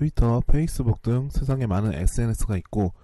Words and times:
트위터, 0.00 0.40
페이스북 0.46 1.02
등 1.02 1.28
세상에 1.30 1.66
많은 1.66 1.92
SNS가 1.92 2.56
있고 2.56 2.94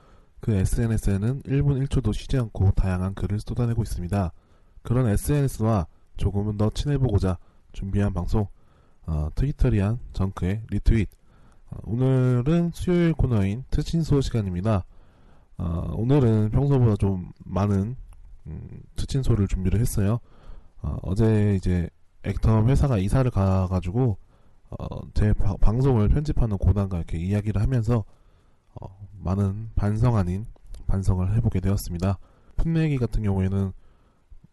그 0.40 0.52
SNS에는 0.52 1.42
1분 1.42 1.86
1초도 1.86 2.14
쉬지 2.14 2.38
않고 2.38 2.70
다양한 2.70 3.12
글을 3.12 3.38
쏟아내고 3.38 3.82
있습니다. 3.82 4.32
그런 4.80 5.06
SNS와 5.06 5.88
조금은 6.16 6.56
더 6.56 6.70
친해보고자 6.70 7.36
준비한 7.72 8.14
방송 8.14 8.46
어, 9.04 9.28
트위터리안 9.34 9.98
정크의 10.14 10.62
리트윗 10.70 11.10
어, 11.68 11.76
오늘은 11.82 12.70
수요일 12.72 13.12
코너인 13.12 13.64
트친소 13.70 14.22
시간입니다. 14.22 14.86
어, 15.58 15.92
오늘은 15.96 16.48
평소보다 16.48 16.96
좀 16.96 17.30
많은 17.44 17.94
음, 18.46 18.68
트친소를 18.96 19.48
준비를 19.48 19.80
했어요. 19.80 20.18
어, 20.80 21.14
제 21.14 21.56
이제 21.56 21.90
액텀 22.22 22.70
회사가 22.70 22.96
이사를 22.96 23.30
가가지고 23.30 24.16
어, 24.70 24.86
제 25.14 25.32
바- 25.32 25.56
방송을 25.56 26.08
편집하는 26.08 26.58
고단과 26.58 26.98
이렇게 26.98 27.18
이야기를 27.18 27.60
하면서 27.60 28.04
어, 28.80 29.08
많은 29.18 29.70
반성 29.74 30.16
아닌 30.16 30.46
반성을 30.86 31.34
해보게 31.36 31.60
되었습니다. 31.60 32.18
풋내기 32.56 32.98
같은 32.98 33.22
경우에는 33.22 33.72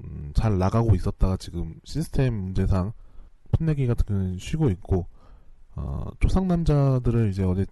음, 0.03 0.31
잘 0.33 0.57
나가고 0.57 0.95
있었다가 0.95 1.37
지금 1.37 1.79
시스템 1.83 2.33
문제상 2.33 2.93
풋내기 3.51 3.87
같은 3.87 4.05
경우는 4.05 4.37
쉬고 4.39 4.69
있고 4.69 5.07
어, 5.75 6.05
초상 6.19 6.47
남자들을 6.47 7.29
이제 7.29 7.43
어제 7.43 7.65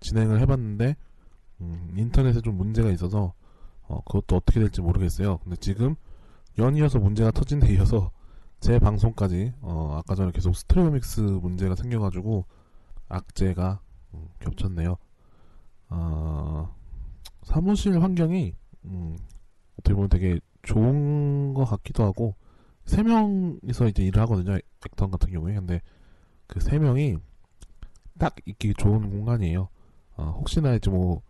진행을 0.00 0.40
해봤는데 0.40 0.96
음, 1.60 1.94
인터넷에 1.96 2.40
좀 2.40 2.56
문제가 2.56 2.90
있어서 2.90 3.32
어, 3.82 4.00
그것도 4.04 4.36
어떻게 4.36 4.60
될지 4.60 4.80
모르겠어요. 4.80 5.38
근데 5.38 5.56
지금 5.56 5.94
연이어서 6.58 6.98
문제가 6.98 7.30
터진 7.30 7.60
데 7.60 7.72
이어서 7.74 8.10
제 8.62 8.78
방송까지 8.78 9.54
어, 9.60 9.96
아까 9.98 10.14
전에 10.14 10.30
계속 10.30 10.54
스테레오 10.54 10.90
믹스 10.90 11.20
문제가 11.20 11.74
생겨가지고 11.74 12.46
악재가 13.08 13.80
음, 14.14 14.28
겹쳤네요. 14.38 14.96
어, 15.88 16.72
사무실 17.42 18.00
환경이 18.00 18.54
음, 18.84 19.16
어떻게 19.78 19.94
보면 19.94 20.08
되게 20.08 20.38
좋은 20.62 21.54
것 21.54 21.64
같기도 21.64 22.04
하고 22.04 22.36
세 22.84 23.02
명이서 23.02 23.88
이제 23.88 24.04
일을 24.04 24.22
하거든요. 24.22 24.56
액턴 24.86 25.10
같은 25.10 25.32
경우에 25.32 25.54
근데 25.54 25.80
그 26.46 26.60
세 26.60 26.78
명이 26.78 27.16
딱 28.18 28.36
있기 28.46 28.74
좋은 28.74 29.10
공간이에요. 29.10 29.68
어, 30.16 30.34
혹시나 30.38 30.74
이제 30.74 30.88
뭐 30.88 31.22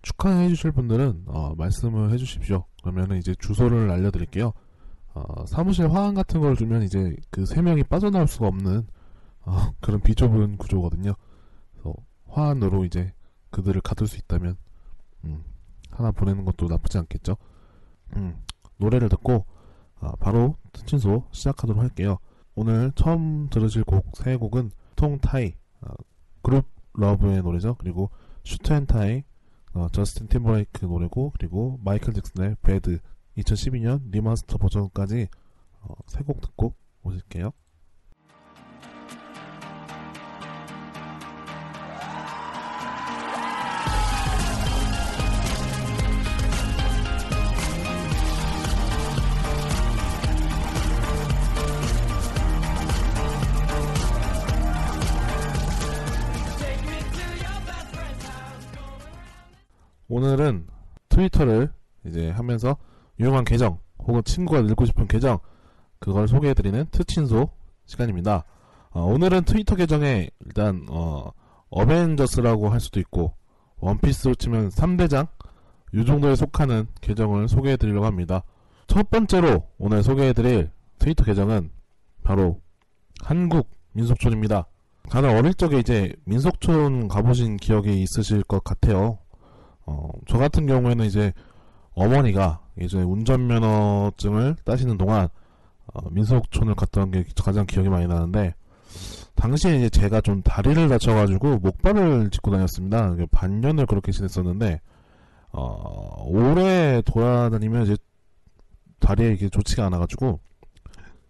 축하해 0.00 0.48
주실 0.48 0.72
분들은 0.72 1.24
어, 1.26 1.54
말씀을 1.56 2.10
해 2.12 2.16
주십시오. 2.16 2.64
그러면은 2.82 3.18
이제 3.18 3.34
주소를 3.38 3.90
알려드릴게요. 3.90 4.54
어, 5.14 5.44
사무실 5.46 5.90
화환 5.90 6.14
같은 6.14 6.40
걸 6.40 6.56
주면 6.56 6.82
이제 6.82 7.16
그 7.30 7.44
세 7.46 7.62
명이 7.62 7.84
빠져나올 7.84 8.28
수가 8.28 8.46
없는 8.48 8.86
어, 9.42 9.72
그런 9.80 10.00
비좁은 10.00 10.56
구조거든요. 10.58 11.14
그래서 11.72 11.94
화환으로 12.28 12.84
이제 12.84 13.12
그들을 13.50 13.80
가둘 13.80 14.06
수 14.06 14.16
있다면 14.18 14.56
음, 15.24 15.44
하나 15.90 16.10
보내는 16.12 16.44
것도 16.44 16.68
나쁘지 16.68 16.98
않겠죠. 16.98 17.36
음, 18.16 18.40
노래를 18.76 19.08
듣고 19.08 19.44
아, 20.00 20.12
바로 20.20 20.56
특친소 20.72 21.24
시작하도록 21.32 21.80
할게요. 21.82 22.18
오늘 22.54 22.92
처음 22.94 23.48
들으실 23.50 23.84
곡 23.84 24.12
세 24.14 24.36
곡은 24.36 24.70
통타이 24.96 25.54
아, 25.82 25.92
그룹 26.42 26.66
러브의 26.94 27.42
노래죠. 27.42 27.74
그리고 27.78 28.10
Suit & 28.44 28.96
Tie 28.96 29.22
어, 29.74 29.86
저스틴 29.92 30.28
팀버레이크 30.28 30.84
노래고 30.86 31.32
그리고 31.38 31.78
마이클 31.84 32.12
잭슨의 32.14 32.56
Bad 32.62 32.98
2012년 33.40 34.10
리마스터 34.10 34.58
버전까지 34.58 35.28
어, 35.82 35.94
세곡 36.06 36.40
듣고 36.40 36.74
오실게요. 37.02 37.52
오늘은 60.08 60.66
트위터를 61.08 61.72
이제 62.04 62.30
하면서 62.30 62.76
유용한 63.20 63.44
계정 63.44 63.78
혹은 63.98 64.24
친구가 64.24 64.60
읽고 64.60 64.86
싶은 64.86 65.06
계정 65.06 65.38
그걸 65.98 66.26
소개해드리는 66.26 66.86
트친소 66.90 67.50
시간입니다. 67.84 68.44
어, 68.90 69.04
오늘은 69.04 69.44
트위터 69.44 69.76
계정에 69.76 70.30
일단 70.46 70.86
어, 70.88 71.30
어벤져스라고 71.68 72.70
할 72.70 72.80
수도 72.80 72.98
있고 72.98 73.34
원피스로 73.78 74.34
치면 74.34 74.70
3대장 74.70 75.28
이 75.92 76.04
정도에 76.04 76.34
속하는 76.34 76.86
계정을 77.02 77.48
소개해드리려고 77.48 78.06
합니다. 78.06 78.42
첫 78.86 79.10
번째로 79.10 79.68
오늘 79.78 80.02
소개해드릴 80.02 80.70
트위터 80.98 81.24
계정은 81.24 81.70
바로 82.22 82.60
한국 83.22 83.68
민속촌입니다. 83.92 84.66
다들 85.10 85.28
어릴 85.28 85.52
적에 85.54 85.78
이제 85.78 86.14
민속촌 86.24 87.08
가보신 87.08 87.58
기억이 87.58 88.02
있으실 88.02 88.44
것 88.44 88.64
같아요. 88.64 89.18
어, 89.84 90.08
저 90.26 90.38
같은 90.38 90.66
경우에는 90.66 91.04
이제 91.04 91.32
어머니가 91.94 92.60
예전에 92.78 93.04
운전면허증을 93.04 94.56
따시는 94.64 94.96
동안 94.98 95.28
어, 95.92 96.08
민속촌을 96.10 96.74
갔던 96.74 97.10
게 97.10 97.24
가장 97.36 97.66
기억이 97.66 97.88
많이 97.88 98.06
나는데 98.06 98.54
당시에 99.34 99.76
이제 99.76 99.88
제가 99.88 100.20
좀 100.20 100.42
다리를 100.42 100.88
다쳐가지고 100.88 101.58
목발을 101.58 102.30
짚고 102.30 102.50
다녔습니다. 102.50 103.16
반년을 103.30 103.86
그렇게 103.86 104.12
지냈었는데 104.12 104.80
어, 105.52 106.24
오래 106.26 107.02
돌아다니면 107.04 107.84
이제 107.84 107.96
다리에 109.00 109.32
이게 109.32 109.48
좋지가 109.48 109.86
않아가지고 109.86 110.40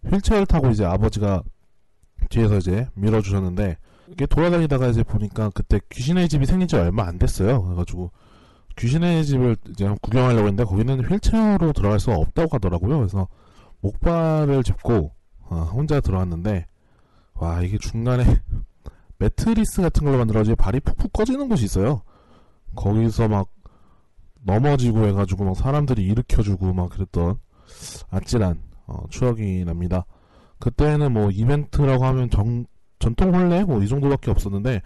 휠체어를 0.04 0.46
타고 0.46 0.70
이제 0.70 0.84
아버지가 0.84 1.42
뒤에서 2.28 2.58
이제 2.58 2.88
밀어주셨는데 2.94 3.76
이게 4.08 4.26
돌아다니다가 4.26 4.88
이제 4.88 5.02
보니까 5.02 5.50
그때 5.54 5.80
귀신의 5.90 6.28
집이 6.28 6.46
생긴 6.46 6.68
지 6.68 6.76
얼마 6.76 7.04
안 7.04 7.18
됐어요. 7.18 7.62
그래가지고 7.62 8.10
귀신의 8.76 9.24
집을 9.24 9.56
이제 9.70 9.92
구경하려고 10.00 10.42
했는데 10.48 10.64
거기는 10.64 11.04
휠체어로 11.04 11.72
들어갈 11.72 12.00
수가 12.00 12.16
없다고 12.16 12.48
하더라고요. 12.52 12.98
그래서 12.98 13.28
목발을 13.80 14.62
짚고 14.62 15.12
어, 15.50 15.56
혼자 15.72 16.00
들어왔는데 16.00 16.66
와 17.34 17.62
이게 17.62 17.78
중간에 17.78 18.24
매트리스 19.18 19.82
같은 19.82 20.04
걸로 20.04 20.18
만들어가지고 20.18 20.56
발이 20.56 20.80
푹푹 20.80 21.12
꺼지는 21.12 21.48
곳이 21.48 21.64
있어요. 21.64 22.02
거기서 22.74 23.28
막 23.28 23.48
넘어지고 24.42 25.06
해가지고 25.06 25.44
막 25.44 25.56
사람들이 25.56 26.02
일으켜주고 26.04 26.72
막 26.72 26.90
그랬던 26.90 27.38
아찔한 28.10 28.62
어, 28.86 29.04
추억이 29.10 29.64
납니다. 29.64 30.06
그때는 30.58 31.12
뭐 31.12 31.30
이벤트라고 31.30 32.04
하면 32.06 32.30
정, 32.30 32.64
전통 32.98 33.34
혼례 33.34 33.64
뭐 33.64 33.82
이 33.82 33.88
정도밖에 33.88 34.30
없었는데 34.30 34.82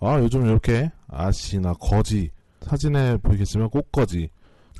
아 0.00 0.18
요즘 0.18 0.46
이렇게 0.46 0.90
아시나 1.08 1.74
거지 1.74 2.30
사진에 2.62 3.16
보이겠지만 3.18 3.68
꽃거지 3.70 4.30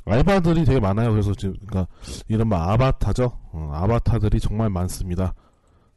알바들이 0.05 0.65
되게 0.65 0.79
많아요. 0.79 1.11
그래서 1.11 1.33
지금 1.33 1.55
그러니까 1.65 1.87
이른바 2.27 2.71
아바타죠. 2.73 3.31
어, 3.53 3.71
아바타들이 3.73 4.39
정말 4.39 4.69
많습니다. 4.69 5.33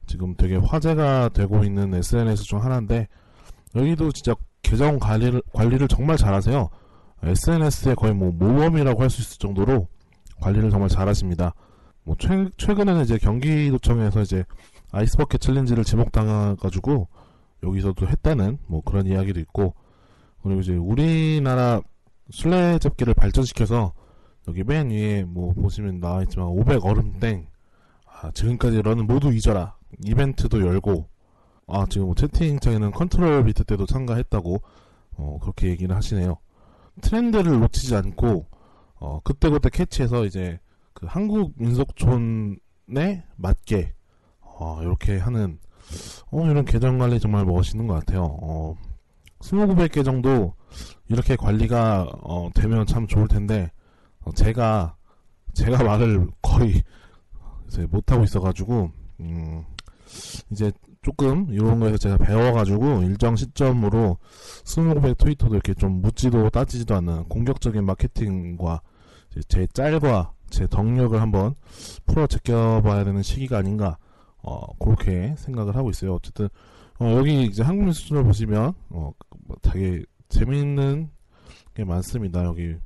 지금 0.06 0.34
되게 0.36 0.56
화제가 0.56 1.30
되고 1.30 1.64
있는 1.64 1.92
SNS 1.92 2.44
중 2.44 2.62
하나인데 2.62 3.08
여기도 3.74 4.12
진짜 4.12 4.34
계정 4.62 4.98
관리를, 4.98 5.42
관리를 5.52 5.88
정말 5.88 6.16
잘하세요. 6.16 6.68
SNS에 7.22 7.94
거의 7.94 8.14
뭐 8.14 8.30
모범이라고 8.30 9.02
할 9.02 9.10
수 9.10 9.22
있을 9.22 9.38
정도로 9.38 9.88
관리를 10.40 10.70
정말 10.70 10.88
잘하십니다. 10.88 11.54
뭐 12.04 12.14
최, 12.18 12.48
최근에는 12.56 13.02
이제 13.02 13.18
경기도청에서 13.18 14.20
이제 14.22 14.44
아이스버킷 14.92 15.40
챌린지를 15.40 15.82
지목당해가지고 15.82 17.08
여기서도 17.64 18.06
했다는 18.06 18.58
뭐 18.66 18.82
그런 18.82 19.06
이야기도 19.06 19.40
있고 19.40 19.74
그리고 20.46 20.60
이제 20.60 20.76
우리나라 20.76 21.80
술래잡기를 22.30 23.14
발전시켜서 23.14 23.92
여기 24.46 24.62
맨 24.62 24.90
위에 24.90 25.24
뭐 25.24 25.52
보시면 25.52 25.98
나와있지만 25.98 26.46
500 26.46 26.84
얼음땡. 26.84 27.48
아, 28.06 28.30
지금까지 28.30 28.80
러는 28.80 29.08
모두 29.08 29.32
잊어라. 29.32 29.74
이벤트도 30.04 30.64
열고. 30.64 31.08
아 31.66 31.84
지금 31.90 32.06
뭐 32.06 32.14
채팅창에는 32.14 32.92
컨트롤 32.92 33.44
비트 33.44 33.64
때도 33.64 33.86
참가했다고 33.86 34.62
어, 35.16 35.38
그렇게 35.42 35.66
얘기를 35.68 35.96
하시네요. 35.96 36.36
트렌드를 37.00 37.58
놓치지 37.58 37.96
않고 37.96 38.46
어, 39.00 39.20
그때그때 39.24 39.68
캐치해서 39.70 40.26
이제 40.26 40.60
그 40.92 41.06
한국 41.08 41.54
민속촌에 41.56 43.24
맞게 43.34 43.94
어, 44.42 44.78
이렇게 44.80 45.18
하는 45.18 45.58
어, 46.30 46.46
이런 46.46 46.64
계정 46.64 46.98
관리 46.98 47.18
정말 47.18 47.44
멋있는 47.44 47.88
것 47.88 47.94
같아요. 47.94 48.38
어, 48.40 48.76
스모구백 49.40 49.92
계정도 49.92 50.54
이렇게 51.08 51.36
관리가 51.36 52.06
어, 52.22 52.50
되면 52.54 52.86
참 52.86 53.06
좋을 53.06 53.28
텐데 53.28 53.70
어, 54.20 54.32
제가 54.32 54.96
제가 55.54 55.82
말을 55.84 56.28
거의 56.42 56.82
못 57.88 58.10
하고 58.10 58.24
있어가지고 58.24 58.90
음, 59.20 59.64
이제 60.50 60.72
조금 61.02 61.46
이런 61.50 61.78
거에서 61.78 61.96
제가 61.98 62.16
배워가지고 62.18 63.02
일정 63.02 63.36
시점으로 63.36 64.18
스모구백 64.64 65.18
트위터도 65.18 65.54
이렇게 65.54 65.74
좀 65.74 66.02
묻지도 66.02 66.50
따지지도 66.50 66.94
않는 66.96 67.24
공격적인 67.24 67.84
마케팅과 67.84 68.82
제 69.48 69.66
짤과 69.72 70.32
제 70.50 70.66
덕력을 70.66 71.20
한번 71.20 71.54
풀어 72.06 72.26
제껴봐야 72.26 73.04
되는 73.04 73.22
시기가 73.22 73.58
아닌가 73.58 73.98
어, 74.42 74.76
그렇게 74.78 75.34
생각을 75.38 75.76
하고 75.76 75.90
있어요. 75.90 76.14
어쨌든, 76.14 76.48
어, 76.98 77.16
여기 77.18 77.44
이제 77.44 77.62
한국민 77.62 77.92
수준을 77.92 78.24
보시면, 78.24 78.72
어, 78.90 79.12
뭐 79.44 79.56
되게 79.62 80.04
재미있는 80.28 81.10
게 81.74 81.84
많습니다. 81.84 82.44
여기, 82.44 82.76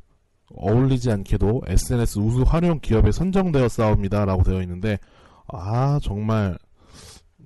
어울리지 0.54 1.10
않게도 1.12 1.62
SNS 1.66 2.18
우수 2.18 2.42
활용 2.42 2.80
기업에 2.80 3.12
선정되어 3.12 3.68
싸웁니다. 3.68 4.24
라고 4.24 4.42
되어 4.42 4.60
있는데, 4.62 4.98
아, 5.46 5.98
정말 6.02 6.58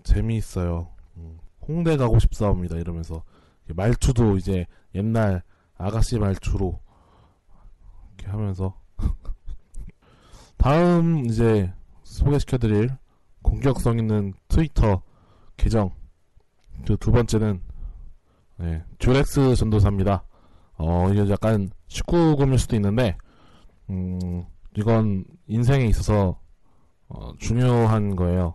재미있어요. 0.05 0.89
음, 1.17 1.39
홍대 1.67 1.97
가고 1.97 2.19
싶사옵니다. 2.19 2.77
이러면서. 2.77 3.23
말투도 3.73 4.37
이제 4.37 4.67
옛날 4.95 5.43
아가씨 5.77 6.19
말투로 6.19 6.81
이렇게 8.19 8.31
하면서. 8.31 8.79
다음 10.57 11.25
이제 11.27 11.73
소개시켜드릴 12.03 12.91
공격성 13.43 13.99
있는 13.99 14.35
트위터 14.49 15.03
계정. 15.57 15.91
그 16.87 16.97
두 16.97 17.13
번째는, 17.13 17.61
네, 18.59 18.83
듀렉스 18.99 19.57
전도사입니다. 19.57 20.25
어, 20.77 21.09
이게 21.11 21.29
약간 21.31 21.71
19금일 21.89 22.59
수도 22.59 22.77
있는데, 22.77 23.17
음, 23.91 24.45
이건 24.77 25.25
인생에 25.47 25.87
있어서, 25.87 26.39
어, 27.09 27.33
중요한 27.39 28.17
거예요. 28.17 28.55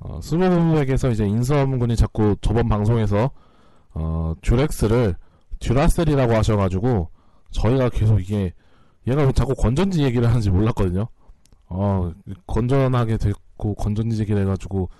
어, 0.00 0.20
스모금에게서 0.20 1.10
이제 1.10 1.26
인서문군이 1.26 1.96
자꾸 1.96 2.36
저번 2.40 2.68
방송에서, 2.68 3.30
어, 3.94 4.34
듀렉스를 4.42 5.14
듀라셀이라고 5.60 6.34
하셔가지고, 6.34 7.08
저희가 7.50 7.90
계속 7.90 8.20
이게, 8.20 8.52
얘가 9.06 9.22
왜 9.22 9.32
자꾸 9.32 9.54
건전지 9.54 10.02
얘기를 10.02 10.28
하는지 10.28 10.50
몰랐거든요. 10.50 11.06
어, 11.68 12.12
건전하게 12.46 13.18
됐고, 13.62 13.74
건전지 13.74 14.20
얘기를 14.20 14.42
해가지고, 14.42 14.90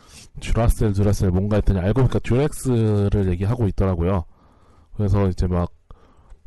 듀라셀, 0.41 0.93
듀라셀 0.93 1.31
뭔가 1.31 1.56
했더니 1.56 1.81
알고 1.81 2.03
보니까 2.03 2.20
듀렉스를 2.20 3.29
얘기하고 3.31 3.67
있더라고요. 3.67 4.25
그래서 4.97 5.29
이제 5.29 5.47
막, 5.49 5.73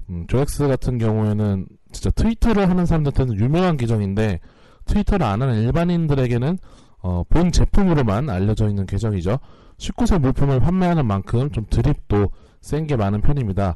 음, 0.09 0.25
듀렉스 0.27 0.67
같은 0.67 0.97
경우에는 0.97 1.67
진짜 1.91 2.09
트위터를 2.11 2.69
하는 2.69 2.85
사람들한테는 2.85 3.39
유명한 3.43 3.77
계정인데, 3.77 4.39
트위터를 4.85 5.25
안 5.25 5.41
하는 5.41 5.61
일반인들에게는, 5.61 6.57
어, 7.01 7.23
본 7.29 7.51
제품으로만 7.51 8.29
알려져 8.29 8.69
있는 8.69 8.85
계정이죠. 8.85 9.37
19세 9.77 10.19
물품을 10.19 10.59
판매하는 10.61 11.05
만큼 11.05 11.51
좀 11.51 11.65
드립도 11.69 12.29
센 12.61 12.87
게 12.87 12.95
많은 12.95 13.21
편입니다. 13.21 13.75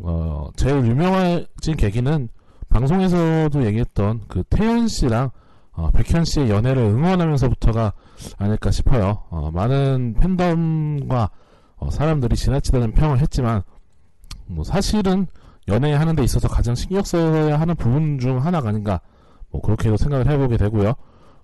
어, 0.00 0.50
제일 0.56 0.84
유명해진 0.86 1.76
계기는 1.76 2.28
방송에서도 2.68 3.64
얘기했던 3.66 4.22
그 4.28 4.44
태연 4.44 4.86
씨랑 4.86 5.30
어, 5.80 5.90
백현 5.92 6.24
씨의 6.26 6.50
연애를 6.50 6.82
응원하면서부터가 6.82 7.94
아닐까 8.36 8.70
싶어요. 8.70 9.22
어, 9.30 9.50
많은 9.50 10.14
팬덤과 10.20 11.30
어, 11.76 11.90
사람들이 11.90 12.36
지나치다는 12.36 12.92
평을 12.92 13.18
했지만 13.20 13.62
뭐 14.46 14.62
사실은 14.62 15.26
연애하는 15.68 16.16
데 16.16 16.22
있어서 16.22 16.48
가장 16.48 16.74
신경 16.74 17.02
써야 17.02 17.58
하는 17.58 17.74
부분 17.76 18.18
중 18.18 18.44
하나가 18.44 18.68
아닌가 18.68 19.00
뭐 19.50 19.62
그렇게도 19.62 19.96
생각을 19.96 20.28
해보게 20.28 20.58
되고요. 20.58 20.92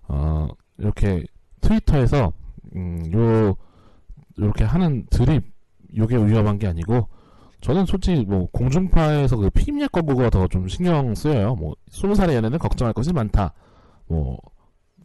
어, 0.09 0.49
이렇게 0.77 1.25
트위터에서 1.63 2.33
음, 2.75 3.03
요 3.15 3.55
이렇게 4.37 4.65
하는 4.65 5.07
드립 5.09 5.45
요게 5.97 6.15
위험한 6.27 6.59
게 6.59 6.67
아니고 6.67 7.09
저는 7.63 7.87
솔직히 7.87 8.27
뭐 8.27 8.49
공중파에서 8.53 9.39
그 9.39 9.49
피임약 9.49 9.93
광고가 9.93 10.29
더 10.29 10.47
좀 10.49 10.69
신경 10.69 11.15
쓰여요. 11.15 11.55
뭐 11.55 11.75
스무 11.89 12.15
살의 12.15 12.37
연애는 12.37 12.59
걱정할 12.59 12.93
것이 12.93 13.15
많다. 13.15 13.55
뭐 14.09 14.39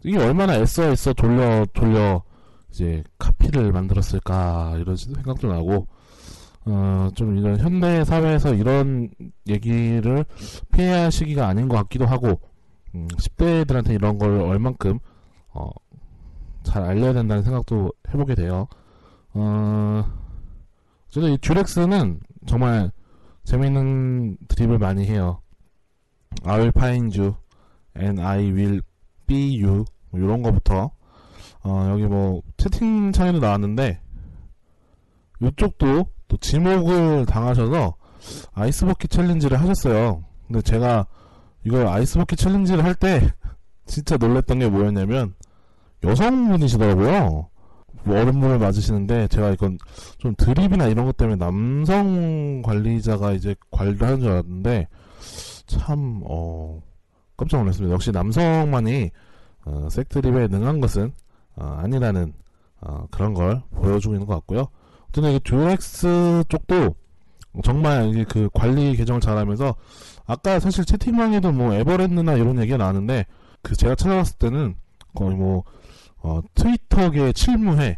이게 0.04 0.18
얼마나 0.18 0.56
애써 0.56 0.92
애써 0.92 1.14
돌려 1.14 1.66
돌려 1.74 2.24
이제 2.70 3.04
카피를 3.20 3.72
만들었을까 3.72 4.76
이런 4.78 4.96
생각도 4.96 5.48
나고 5.48 5.88
어 6.66 6.92
좀 7.16 7.38
이런 7.38 7.60
현대 7.60 8.04
사회에서 8.04 8.54
이런 8.54 9.10
얘기를 9.48 10.26
피해야 10.72 11.04
할 11.04 11.12
시기가 11.12 11.48
아닌 11.48 11.68
것 11.68 11.78
같기도 11.78 12.06
하고 12.06 12.40
음, 12.96 13.08
10대들한테 13.08 13.92
이런 13.92 14.18
걸 14.18 14.42
얼만큼 14.42 15.00
어, 15.54 15.70
잘 16.64 16.84
알려야 16.84 17.14
된다는 17.14 17.44
생각도 17.44 17.92
해보게 18.10 18.36
돼요. 18.36 18.68
어, 19.34 20.04
저도 21.10 21.30
이 21.30 21.38
듀렉스는 21.38 22.20
정말 22.46 22.92
재밌는 23.44 24.38
드립을 24.48 24.78
많이 24.78 25.06
해요. 25.06 25.42
I 26.44 26.56
will 26.58 26.72
find 26.76 27.20
you 27.20 27.36
and 27.98 28.22
I 28.22 28.52
will 28.52 28.82
you 29.34 29.86
뭐 30.10 30.20
이런 30.20 30.42
거부터 30.42 30.92
어, 31.64 31.88
여기 31.92 32.04
뭐 32.04 32.42
채팅창에도 32.58 33.40
나왔는데 33.40 34.00
이쪽도 35.42 36.06
또 36.28 36.38
지목을 36.38 37.26
당하셔서 37.26 37.96
아이스버킷 38.54 39.10
챌린지를 39.10 39.60
하셨어요. 39.60 40.24
근데 40.48 40.62
제가 40.62 41.08
이걸 41.66 41.88
아이스버킷 41.88 42.38
챌린지를 42.38 42.84
할 42.84 42.96
때 42.96 43.32
진짜 43.86 44.18
놀랬던 44.18 44.60
게 44.60 44.70
뭐였냐면 44.70 45.34
여성분이시더라고요. 46.04 47.48
뭐 48.04 48.20
얼음물을 48.20 48.58
맞으시는데 48.60 49.28
제가 49.28 49.52
이건 49.52 49.78
좀 50.18 50.34
드립이나 50.36 50.88
이런 50.88 51.06
것 51.06 51.18
때문에 51.18 51.38
남성 51.38 52.62
관리자가 52.64 53.34
이제 53.34 53.56
관리를 53.70 54.08
하는 54.08 54.20
줄 54.20 54.32
알았는데 54.32 54.88
참 55.68 56.22
어, 56.26 56.82
깜짝 57.42 57.62
놀랐습니다. 57.62 57.92
역시 57.96 58.12
남성만이 58.12 59.10
어, 59.66 59.88
색드립에 59.90 60.48
능한 60.48 60.80
것은 60.80 61.12
어, 61.56 61.80
아니라는 61.82 62.34
어, 62.82 63.08
그런 63.10 63.34
걸 63.34 63.64
보여주고 63.72 64.14
있는 64.14 64.28
것 64.28 64.36
같고요. 64.36 64.68
어쨌든 65.10 65.32
이 65.32 65.40
듀렉스 65.40 66.44
쪽도 66.50 66.96
정말 67.64 68.26
그 68.30 68.48
관리 68.54 68.96
계정을 68.96 69.22
잘하면서 69.22 69.76
아까 70.28 70.60
사실 70.60 70.86
채팅방에도 70.86 71.52
뭐 71.52 71.74
에버랜드나 71.74 72.36
이런 72.36 72.60
얘기가 72.60 72.78
나왔는데 72.78 73.26
그 73.64 73.76
제가 73.76 73.96
찾아봤을 73.96 74.38
때는 74.38 74.76
거의 75.16 75.36
뭐 75.36 75.64
어, 76.20 76.42
트위터계 76.54 77.34
칠무회 77.34 77.98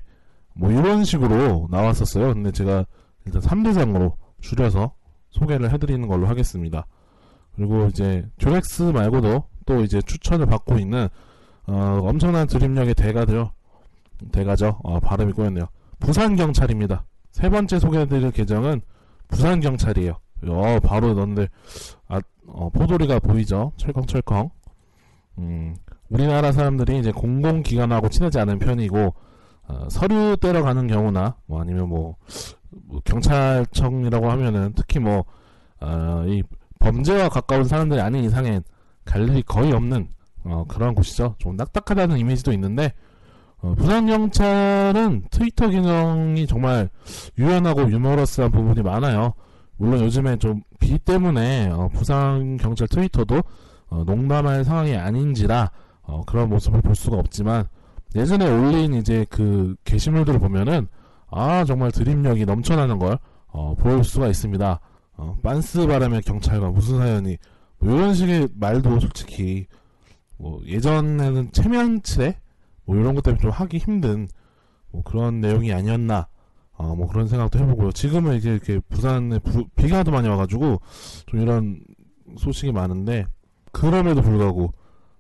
뭐 0.54 0.72
이런 0.72 1.04
식으로 1.04 1.68
나왔었어요. 1.70 2.34
근데 2.34 2.52
제가 2.52 2.86
일단 3.26 3.42
3대장으로 3.42 4.14
줄여서 4.40 4.94
소개를 5.32 5.74
해드리는 5.74 6.08
걸로 6.08 6.28
하겠습니다. 6.28 6.86
그리고 7.56 7.88
이제 7.88 8.26
듀렉스 8.38 8.84
말고도 8.84 9.44
또 9.66 9.84
이제 9.84 10.02
추천을 10.02 10.46
받고 10.46 10.78
있는 10.78 11.08
어, 11.68 12.00
엄청난 12.04 12.48
드립력의 12.48 12.94
대가죠. 12.96 13.52
대가죠. 14.32 14.80
어, 14.84 15.00
발음이 15.00 15.34
꼬였네요. 15.34 15.66
부산 16.00 16.36
경찰입니다. 16.36 17.06
세 17.32 17.50
번째 17.50 17.80
소개해드릴 17.80 18.32
계정은 18.32 18.82
부산 19.28 19.60
경찰이에요. 19.60 20.18
어, 20.48 20.80
바로 20.84 21.14
넣는데, 21.14 21.48
아, 22.08 22.20
어, 22.48 22.70
포도리가 22.70 23.20
보이죠? 23.20 23.72
철컹철컹. 23.78 24.50
음, 25.40 25.76
우리나라 26.10 26.52
사람들이 26.52 27.00
이제 27.00 27.12
공공기관하고 27.12 28.10
친하지 28.10 28.40
않은 28.40 28.60
편이고, 28.60 29.14
어, 29.68 29.88
서류 29.90 30.38
떼러 30.38 30.62
가는 30.62 30.86
경우나, 30.88 31.38
뭐 31.46 31.62
아니면 31.62 31.88
뭐, 31.88 32.18
뭐 32.70 33.02
경찰청이라고 33.06 34.30
하면은 34.30 34.74
특히 34.76 35.00
뭐, 35.00 35.24
어, 35.80 36.26
이 36.28 36.44
범죄와 36.84 37.30
가까운 37.30 37.64
사람들이 37.64 38.00
아닌 38.02 38.24
이상엔 38.24 38.64
갈 39.06 39.28
일이 39.28 39.42
거의 39.44 39.72
없는, 39.74 40.08
어, 40.46 40.66
그런 40.68 40.96
곳이죠. 40.96 41.36
좀 41.38 41.58
딱딱하다는 41.58 42.18
이미지도 42.18 42.52
있는데, 42.54 42.94
어, 43.62 43.74
부산 43.76 44.08
경찰은 44.08 45.26
트위터 45.32 45.70
기능이 45.70 46.48
정말 46.48 46.90
유연하고 47.38 47.90
유머러스한 47.90 48.52
부분이 48.52 48.82
많아요. 48.82 49.34
물론 49.78 50.02
요즘에 50.02 50.38
좀 50.38 50.62
비 50.84 51.00
때문에 51.00 51.70
어, 51.72 51.90
부산 51.94 52.58
경찰 52.58 52.90
트위터도 52.90 53.42
어, 53.88 54.04
농담할 54.06 54.66
상황이 54.66 54.98
아닌지라 54.98 55.72
어, 56.02 56.24
그런 56.26 56.50
모습을 56.50 56.82
볼 56.82 56.94
수가 56.94 57.16
없지만 57.18 57.70
예전에 58.16 58.50
올린 58.50 58.94
이제 58.94 59.26
그 59.30 59.76
게시물들을 59.86 60.40
보면은 60.40 60.90
아 61.32 61.64
정말 61.64 61.92
드림력이 61.92 62.46
넘쳐나는 62.46 63.00
걸 63.00 63.18
어, 63.48 63.76
볼 63.76 64.04
수가 64.04 64.28
있습니다. 64.28 64.80
어, 65.24 65.38
빤스 65.42 65.88
바람의 65.88 66.22
경찰관 66.24 66.74
무슨 66.74 66.98
사연이 66.98 67.38
뭐 67.80 67.96
이런 67.96 68.14
식의 68.14 68.50
말도 68.56 69.00
솔직히 69.00 69.68
뭐 70.38 70.62
예전에는 70.66 71.52
체면치레 71.54 72.38
뭐 72.84 72.98
이런 72.98 73.16
것 73.16 73.24
때문에 73.24 73.42
좀 73.42 73.50
하기 73.50 73.78
힘든 73.78 74.28
뭐 74.92 75.02
그런 75.04 75.40
내용이 75.40 75.72
아니었나 75.72 76.28
어, 76.74 76.96
뭐 76.96 77.08
그런 77.08 77.28
생각도 77.28 77.58
해보고요. 77.60 77.94
지금은 77.94 78.36
이제 78.36 78.52
이렇게 78.52 78.80
부산에 78.90 79.40
부, 79.40 79.66
비가 79.76 80.00
하도 80.00 80.12
많이 80.12 80.28
와가지고 80.28 80.82
좀 81.28 81.40
이런 81.40 81.82
소식이 82.38 82.74
많은데 82.74 83.26
그럼에도 83.72 84.22
불구하고 84.22 84.74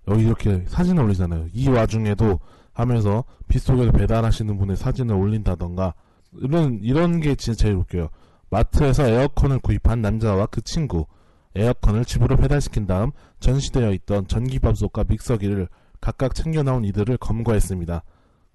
여기 0.09 0.25
이렇게 0.25 0.65
사진을 0.67 1.03
올리잖아요. 1.03 1.47
이 1.53 1.69
와중에도 1.69 2.39
하면서 2.73 3.23
빗속에서 3.47 3.91
배달하시는 3.93 4.57
분의 4.57 4.75
사진을 4.75 5.15
올린다던가 5.15 5.93
이런 6.41 6.79
이런 6.81 7.21
게 7.21 7.35
진짜 7.35 7.57
제일 7.57 7.75
웃겨요. 7.75 8.09
마트에서 8.53 9.07
에어컨을 9.07 9.59
구입한 9.59 10.01
남자와 10.01 10.45
그 10.45 10.61
친구 10.61 11.07
에어컨을 11.55 12.05
집으로 12.05 12.37
배달시킨 12.37 12.85
다음 12.85 13.11
전시되어 13.39 13.91
있던 13.93 14.27
전기밥솥과 14.27 15.05
믹서기를 15.09 15.67
각각 15.99 16.35
챙겨 16.35 16.61
나온 16.61 16.85
이들을 16.85 17.17
검거했습니다. 17.17 18.03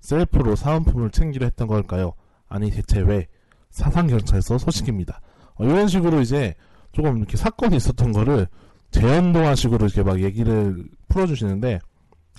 셀프로 0.00 0.54
사은품을 0.54 1.10
챙기려 1.10 1.46
했던 1.46 1.66
걸까요? 1.66 2.14
아니 2.48 2.70
대체 2.70 3.00
왜? 3.00 3.26
사상경찰서 3.70 4.58
소식입니다. 4.58 5.20
어, 5.56 5.64
이런 5.64 5.88
식으로 5.88 6.20
이제 6.20 6.54
조금 6.92 7.18
이렇게 7.18 7.36
사건이 7.36 7.76
있었던 7.76 8.12
거를 8.12 8.46
재현동화 8.92 9.56
식으로 9.56 9.86
이렇게 9.86 10.02
막 10.04 10.22
얘기를 10.22 10.84
풀어주시는데 11.08 11.80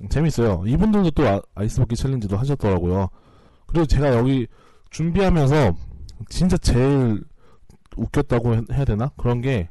재밌어요. 0.10 0.64
이분들도 0.66 1.12
또 1.12 1.28
아, 1.28 1.64
이스 1.64 1.80
버킷 1.80 1.98
챌린지도 1.98 2.38
하셨더라고요. 2.38 3.10
그리고 3.66 3.86
제가 3.86 4.16
여기 4.16 4.48
준비하면서 4.92 5.74
진짜 6.30 6.58
제일 6.58 7.24
웃겼다고 8.00 8.56
해야 8.72 8.86
되나? 8.86 9.12
그런 9.18 9.42
게 9.42 9.70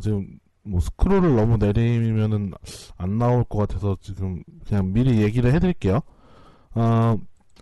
지금 0.00 0.26
뭐 0.62 0.80
스크롤을 0.80 1.36
너무 1.36 1.56
내리면은 1.56 2.52
안 2.96 3.18
나올 3.18 3.44
것 3.44 3.58
같아서 3.58 3.96
지금 4.00 4.42
그냥 4.66 4.92
미리 4.92 5.22
얘기를 5.22 5.52
해드릴게요. 5.54 6.00
어, 6.74 7.16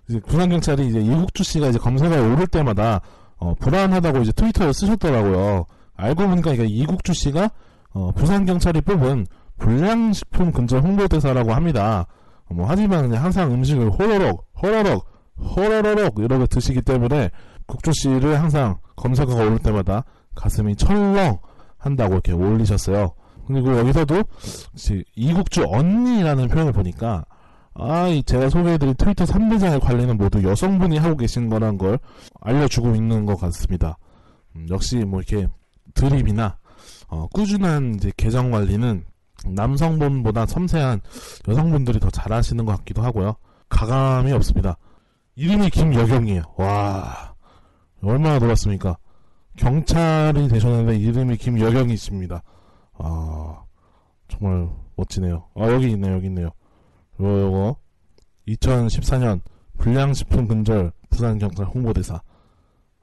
이제 0.08 0.20
부산 0.20 0.48
경찰이 0.48 0.88
이제 0.88 1.00
이국주 1.00 1.44
씨가 1.44 1.68
이제 1.68 1.78
검색어에 1.78 2.18
오를 2.32 2.46
때마다 2.46 3.00
어, 3.36 3.54
불안하다고 3.54 4.18
이제 4.18 4.32
트위터에 4.32 4.72
쓰셨더라고요. 4.72 5.66
알고 5.96 6.26
보니까 6.28 6.52
이게 6.52 6.64
이국주 6.64 7.12
씨가 7.14 7.50
어, 7.90 8.12
부산 8.12 8.44
경찰이 8.44 8.80
뽑은 8.80 9.26
불량식품 9.58 10.52
근절 10.52 10.82
홍보대사라고 10.82 11.52
합니다. 11.52 12.06
어, 12.46 12.54
뭐 12.54 12.66
하지만 12.68 13.12
항상 13.14 13.52
음식을 13.52 13.90
호로록 13.90 14.46
호로록 14.60 15.06
호로록 15.38 16.18
이렇게 16.18 16.46
드시기 16.46 16.82
때문에 16.82 17.30
국주 17.68 17.92
씨를 17.92 18.40
항상 18.40 18.78
검색어가 18.96 19.44
오를 19.44 19.58
때마다 19.60 20.04
가슴이 20.34 20.74
철렁 20.74 21.38
한다고 21.76 22.14
이렇게 22.14 22.32
올리셨어요. 22.32 23.12
그리고 23.46 23.78
여기서도 23.78 24.24
이국주 25.14 25.64
언니라는 25.68 26.48
표현을 26.48 26.72
보니까 26.72 27.24
아, 27.74 28.08
이 28.08 28.24
제가 28.24 28.50
소개해드린 28.50 28.94
트위터 28.94 29.24
3대장의 29.24 29.80
관리는 29.80 30.16
모두 30.16 30.42
여성분이 30.42 30.98
하고 30.98 31.16
계신 31.16 31.48
거란 31.48 31.78
걸 31.78 32.00
알려주고 32.40 32.96
있는 32.96 33.24
것 33.24 33.36
같습니다. 33.36 33.98
음, 34.56 34.66
역시 34.68 34.96
뭐 34.96 35.20
이렇게 35.20 35.46
드립이나 35.94 36.58
어, 37.06 37.28
꾸준한 37.28 37.94
이제 37.94 38.10
계정 38.16 38.50
관리는 38.50 39.04
남성분보다 39.46 40.46
섬세한 40.46 41.00
여성분들이 41.46 42.00
더 42.00 42.10
잘하시는 42.10 42.64
것 42.64 42.76
같기도 42.78 43.02
하고요. 43.02 43.36
가감이 43.68 44.32
없습니다. 44.32 44.76
이름이 45.36 45.70
김여경이에요. 45.70 46.42
와, 46.56 47.27
얼마나 48.02 48.38
놀았습니까? 48.38 48.96
경찰이 49.56 50.48
되셨는데 50.48 50.96
이름이 50.96 51.36
김여경이십니다. 51.36 52.42
아, 52.94 53.62
정말 54.28 54.68
멋지네요. 54.96 55.48
아, 55.54 55.70
여기 55.70 55.90
있네요, 55.90 56.14
여기 56.14 56.26
있네요. 56.26 56.50
요거, 57.20 57.40
요거 57.40 57.76
2014년 58.48 59.40
불량식품 59.76 60.46
근절 60.46 60.92
부산경찰 61.10 61.66
홍보대사 61.66 62.20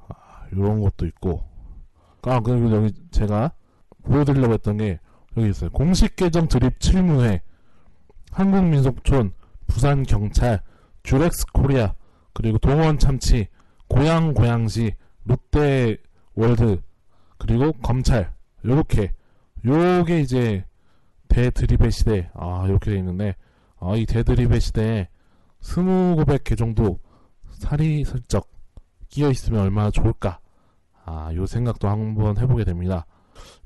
아, 0.08 0.16
요런 0.56 0.82
것도 0.82 1.06
있고 1.08 1.44
아 2.24 2.40
그리고 2.40 2.72
여기 2.72 2.94
제가 3.12 3.52
보여드리려고 4.04 4.54
했던 4.54 4.78
게 4.78 5.00
여기 5.38 5.50
있어요 5.50 5.70
공식 5.72 6.16
계정 6.16 6.48
드립 6.48 6.80
7무회 6.80 7.42
한국민속촌 8.32 9.34
부산경찰 9.68 10.62
듀렉스 11.04 11.48
코리아 11.54 11.94
그리고 12.34 12.58
동원 12.58 12.98
참치 12.98 13.48
고향 13.88 14.34
고양시 14.34 14.94
롯데 15.24 15.98
월드 16.34 16.82
그리고 17.38 17.72
검찰 17.74 18.34
요렇게 18.64 19.14
요게 19.66 20.22
이제 20.22 20.66
대드립의 21.28 21.92
시대 21.92 22.30
아 22.34 22.66
이렇게 22.68 22.92
돼 22.92 22.98
있는데 22.98 23.36
아, 23.80 23.96
이 23.96 24.06
대드립의 24.06 24.62
시대에 24.62 25.10
스무 25.60 26.16
고백 26.16 26.44
계정도 26.44 27.00
살이 27.52 28.04
슬쩍 28.04 28.50
끼어 29.10 29.30
있으면 29.30 29.62
얼마나 29.62 29.92
좋을까. 29.92 30.40
아, 31.06 31.32
요 31.36 31.46
생각도 31.46 31.88
한번 31.88 32.38
해보게 32.38 32.64
됩니다. 32.64 33.06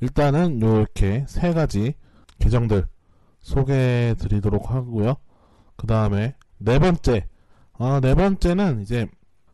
일단은 0.02 0.62
요렇게 0.62 1.26
세 1.28 1.54
가지 1.54 1.94
계정들 2.40 2.88
소개해 3.40 4.16
드리도록 4.16 4.72
하고요. 4.72 5.16
그 5.78 5.88
다음에 5.88 6.36
네 6.58 6.80
번째. 6.80 7.28
아, 7.78 8.00
네 8.02 8.14
번째는 8.14 8.82
이제, 8.82 9.08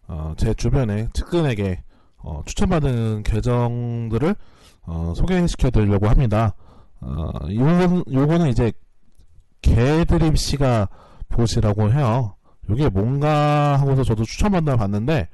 어, 0.07 0.33
제 0.37 0.53
주변에 0.53 1.09
측근에게 1.13 1.83
어, 2.17 2.41
추천받은 2.45 3.23
계정들을 3.23 4.35
어, 4.83 5.13
소개시켜 5.15 5.69
드리려고 5.69 6.07
합니다. 6.07 6.55
어, 7.01 7.31
요건, 7.51 8.03
요거는 8.11 8.49
이제 8.49 8.71
개드립 9.61 10.37
씨가 10.37 10.89
보시라고 11.29 11.91
해요. 11.91 12.35
이게 12.69 12.89
뭔가 12.89 13.77
하고서 13.79 14.03
저도 14.03 14.23
추천받다 14.23 14.77
봤는데 14.77 15.27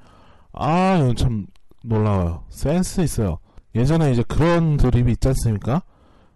아 0.53 0.97
이건 0.97 1.15
참 1.15 1.47
놀라워요. 1.83 2.43
센스 2.49 3.01
있어요. 3.01 3.39
예전에 3.75 4.11
이제 4.11 4.23
그런 4.27 4.77
드립이 4.77 5.13
있지 5.13 5.27
않습니까? 5.29 5.81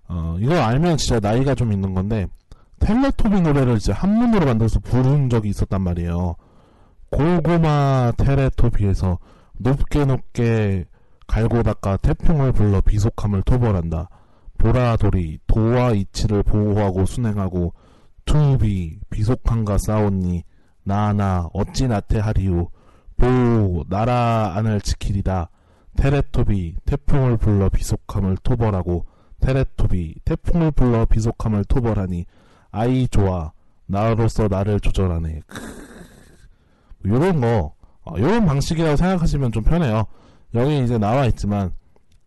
어 0.08 0.38
이거 0.40 0.56
알면 0.56 0.98
진짜 0.98 1.20
나이가 1.20 1.56
좀 1.56 1.74
있는 1.74 1.94
건데 1.94 2.28
텔레토비 2.80 3.42
노래를 3.42 3.78
이제 3.78 3.92
한문으로 3.92 4.46
만들어서 4.46 4.80
부른 4.80 5.30
적이 5.30 5.50
있었단 5.50 5.82
말이에요. 5.82 6.36
고구마 7.16 8.12
테레토비에서 8.18 9.20
높게 9.54 10.04
높게 10.04 10.84
갈고 11.28 11.64
닦아 11.64 11.96
태풍을 11.98 12.52
불러 12.52 12.82
비속함을 12.82 13.44
토벌한다. 13.44 14.10
보라돌이 14.58 15.40
도와 15.48 15.92
이치를 15.92 16.44
보호하고 16.44 17.06
순행하고 17.06 17.74
투비 18.26 19.00
비속함과 19.10 19.78
싸웠니? 19.78 20.44
나나 20.84 21.50
어찌 21.54 21.88
나태하리우 21.88 22.68
보 23.16 23.86
나라 23.88 24.52
안을 24.56 24.82
지키리다. 24.82 25.50
테레토비 25.96 26.76
태풍을 26.86 27.38
불러 27.38 27.70
비속함을 27.70 28.38
토벌하고 28.44 29.06
테레토비 29.40 30.16
태풍을 30.26 30.72
불러 30.72 31.06
비속함을 31.06 31.64
토벌하니 31.64 32.26
아이 32.72 33.08
좋아 33.08 33.54
나로서 33.86 34.50
나를 34.50 34.82
조절하네 34.82 35.44
요런 37.06 37.42
거 37.42 37.74
어, 38.04 38.16
요런 38.18 38.46
방식이라고 38.46 38.96
생각하시면 38.96 39.52
좀 39.52 39.64
편해요 39.64 40.06
여기 40.54 40.84
이제 40.84 40.98
나와 40.98 41.26
있지만 41.26 41.72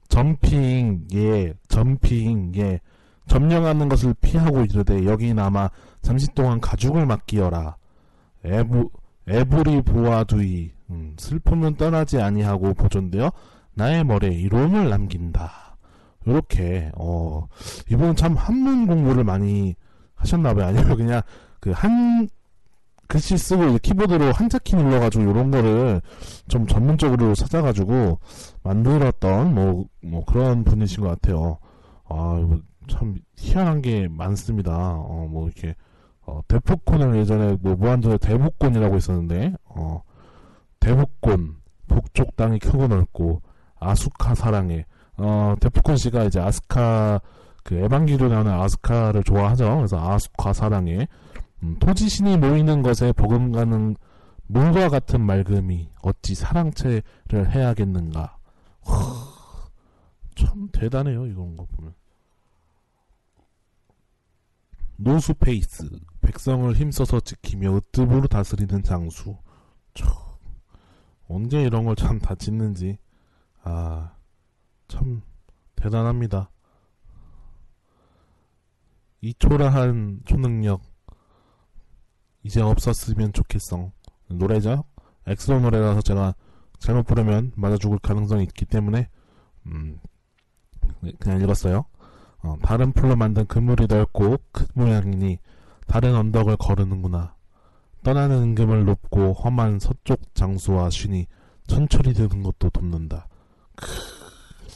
점핑 0.09 1.07
예 1.15 1.53
점핑 1.69 2.53
예 2.57 2.81
점령하는 3.29 3.89
것을 3.89 4.15
피하고 4.21 4.63
이르되 4.63 5.05
여기는 5.05 5.39
아마 5.39 5.71
잠시 6.03 6.27
동안 6.35 6.61
가죽을 6.61 7.07
맡기어라. 7.07 7.77
에부, 8.45 8.91
에브리 9.27 9.83
보아두이 9.83 10.73
음, 10.91 11.15
슬픔은 11.19 11.77
떠나지 11.77 12.21
아니하고 12.21 12.73
보존되어 12.75 13.31
나의 13.75 14.05
머리에 14.05 14.31
이로움을 14.31 14.89
남긴다. 14.89 15.77
요렇게 16.27 16.93
어 16.97 17.47
이분은 17.91 18.17
참 18.17 18.35
한문 18.35 18.87
공부를 18.87 19.25
많이 19.25 19.75
하셨나봐요. 20.15 20.67
아니면 20.67 20.97
그냥 20.97 21.23
그 21.61 21.71
한 21.73 22.29
글씨 23.09 23.39
쓰고 23.39 23.65
이제 23.65 23.79
키보드로 23.79 24.33
한자키 24.33 24.77
눌러가지고 24.77 25.31
이런 25.31 25.51
거를 25.51 26.03
좀 26.47 26.67
전문적으로 26.67 27.35
찾아가지고 27.35 28.19
만들었던 28.63 29.55
뭐, 29.55 29.87
뭐 30.03 30.25
그런 30.27 30.63
분이신 30.63 31.03
것 31.03 31.09
같아요. 31.09 31.59
아, 32.09 32.39
이거 32.45 32.61
참 32.87 33.17
희한한 33.37 33.81
게 33.81 34.09
많습니다. 34.09 34.73
어, 34.77 35.27
뭐 35.31 35.47
이렇게, 35.47 35.75
어, 36.27 36.41
대포콘을 36.49 37.17
예전에 37.17 37.57
뭐 37.61 37.75
무한도전 37.77 38.19
대북콘이라고 38.19 38.97
있었는데, 38.97 39.55
어, 39.65 40.03
대북콘, 40.81 41.57
북쪽 41.87 42.37
땅이 42.37 42.59
크고 42.59 42.89
넓고, 42.89 43.41
아수카 43.81 44.35
사랑해. 44.35 44.85
어, 45.17 45.55
데프콘 45.61 45.97
씨가 45.97 46.25
이제 46.25 46.41
아스카, 46.41 47.21
그 47.65 47.75
에반기로 47.75 48.29
나오는 48.29 48.53
아스카를 48.53 49.25
좋아하죠. 49.25 49.77
그래서 49.77 49.99
아스카 49.99 50.53
사랑해. 50.53 51.09
음, 51.63 51.77
토지신이 51.81 52.37
모이는 52.37 52.83
것에 52.83 53.13
버금가는 53.13 53.97
물과 54.47 54.89
같은 54.89 55.21
맑음이 55.25 55.91
어찌 56.03 56.35
사랑채를 56.35 57.51
해야겠는가. 57.51 58.39
허, 58.87 59.71
참 60.35 60.69
대단해요, 60.73 61.27
이런 61.27 61.57
거 61.57 61.67
보면. 61.67 61.95
노수페이스. 64.97 65.89
백성을 66.21 66.73
힘써서 66.75 67.21
지키며 67.21 67.77
으뜸으로 67.77 68.27
다스리는 68.27 68.83
장수. 68.83 69.37
참, 69.95 70.09
언제 71.29 71.63
이런 71.63 71.85
걸 71.85 71.95
참 71.95 72.19
다 72.19 72.35
짓는지. 72.35 72.99
아, 73.63 74.13
참, 74.89 75.23
대단합니다. 75.77 76.51
이 79.21 79.35
초라한 79.35 80.21
초능력, 80.25 80.81
이제 82.49 82.63
없었으면 82.63 83.35
좋겠어. 83.35 83.93
노래죠? 84.29 84.85
엑소 85.27 85.61
노래라서 85.61 86.01
제가 86.01 86.35
잘못 86.79 87.03
부르면 87.03 87.53
맞아 87.57 87.77
죽을 87.77 87.99
가능성이 87.99 88.45
있기 88.45 88.65
때문에, 88.65 89.07
음, 89.67 90.01
그냥 91.21 91.43
읽었어요. 91.43 91.85
어, 92.43 92.57
다른 92.63 92.93
풀로 92.93 93.17
만든 93.17 93.45
그물이 93.47 93.87
넓고 93.87 94.39
큰 94.51 94.67
모양이니 94.73 95.39
다른 95.87 96.15
언덕을 96.15 96.57
거르는구나. 96.57 97.35
떠나는 98.03 98.45
임금을 98.45 98.87
높고 98.87 99.35
험한 99.35 99.79
서쪽 99.79 100.35
장수와 100.35 100.89
쉰이 100.89 101.27
천천히 101.67 102.15
드는 102.15 102.43
것도 102.43 102.71
돕는다. 102.71 103.29
크, 103.77 103.87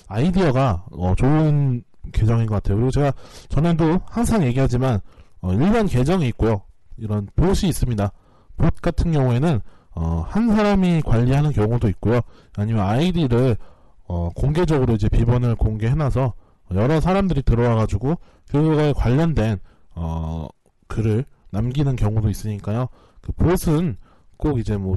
아이디어가 0.08 0.84
어, 0.90 1.14
좋은 1.14 1.84
계정인 2.12 2.44
것 2.44 2.56
같아요. 2.56 2.76
그리고 2.76 2.90
제가 2.90 3.14
전에도 3.48 3.98
항상 4.10 4.42
얘기하지만 4.42 5.00
어, 5.40 5.54
일반 5.54 5.86
계정이 5.86 6.28
있고요. 6.28 6.64
이런 6.96 7.28
봇이 7.36 7.68
있습니다. 7.68 8.12
봇 8.56 8.74
같은 8.80 9.12
경우에는 9.12 9.60
어, 9.94 10.24
한 10.26 10.48
사람이 10.48 11.02
관리하는 11.02 11.52
경우도 11.52 11.88
있고요. 11.88 12.20
아니면 12.56 12.86
아이디를 12.86 13.56
어, 14.04 14.30
공개적으로 14.34 14.94
이제 14.94 15.08
비번을 15.08 15.56
공개해놔서 15.56 16.34
여러 16.74 17.00
사람들이 17.00 17.42
들어와가지고 17.42 18.16
그거에 18.50 18.92
관련된 18.94 19.58
어, 19.94 20.48
글을 20.88 21.24
남기는 21.50 21.96
경우도 21.96 22.30
있으니까요. 22.30 22.88
그 23.20 23.32
봇은 23.32 23.96
꼭 24.36 24.58
이제 24.58 24.76
뭐 24.76 24.96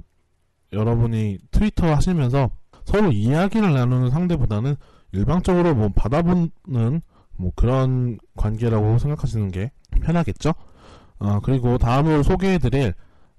여러분이 0.73 1.39
트위터 1.51 1.93
하시면서 1.93 2.49
서로 2.85 3.11
이야기를 3.11 3.73
나누는 3.73 4.09
상대보다는 4.11 4.75
일방적으로 5.11 5.75
뭐 5.75 5.89
받아보는 5.89 7.01
뭐 7.37 7.51
그런 7.55 8.17
관계라고 8.35 8.97
생각하시는 8.97 9.51
게 9.51 9.71
편하겠죠? 10.01 10.53
어, 11.19 11.39
그리고 11.41 11.77
다음으로 11.77 12.23
소개해드릴 12.23 12.93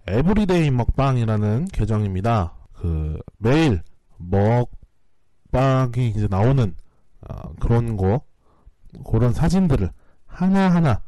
everyday 0.07 0.71
먹방이라는 0.71 1.67
계정입니다. 1.67 2.55
그 2.73 3.19
매일 3.39 3.83
먹방이 4.19 6.09
이제 6.11 6.29
나오는 6.31 6.75
어, 7.29 7.53
그런 7.61 7.97
거 7.97 8.23
그런 9.05 9.33
사진들을 9.33 9.91
하나하나 10.27 11.03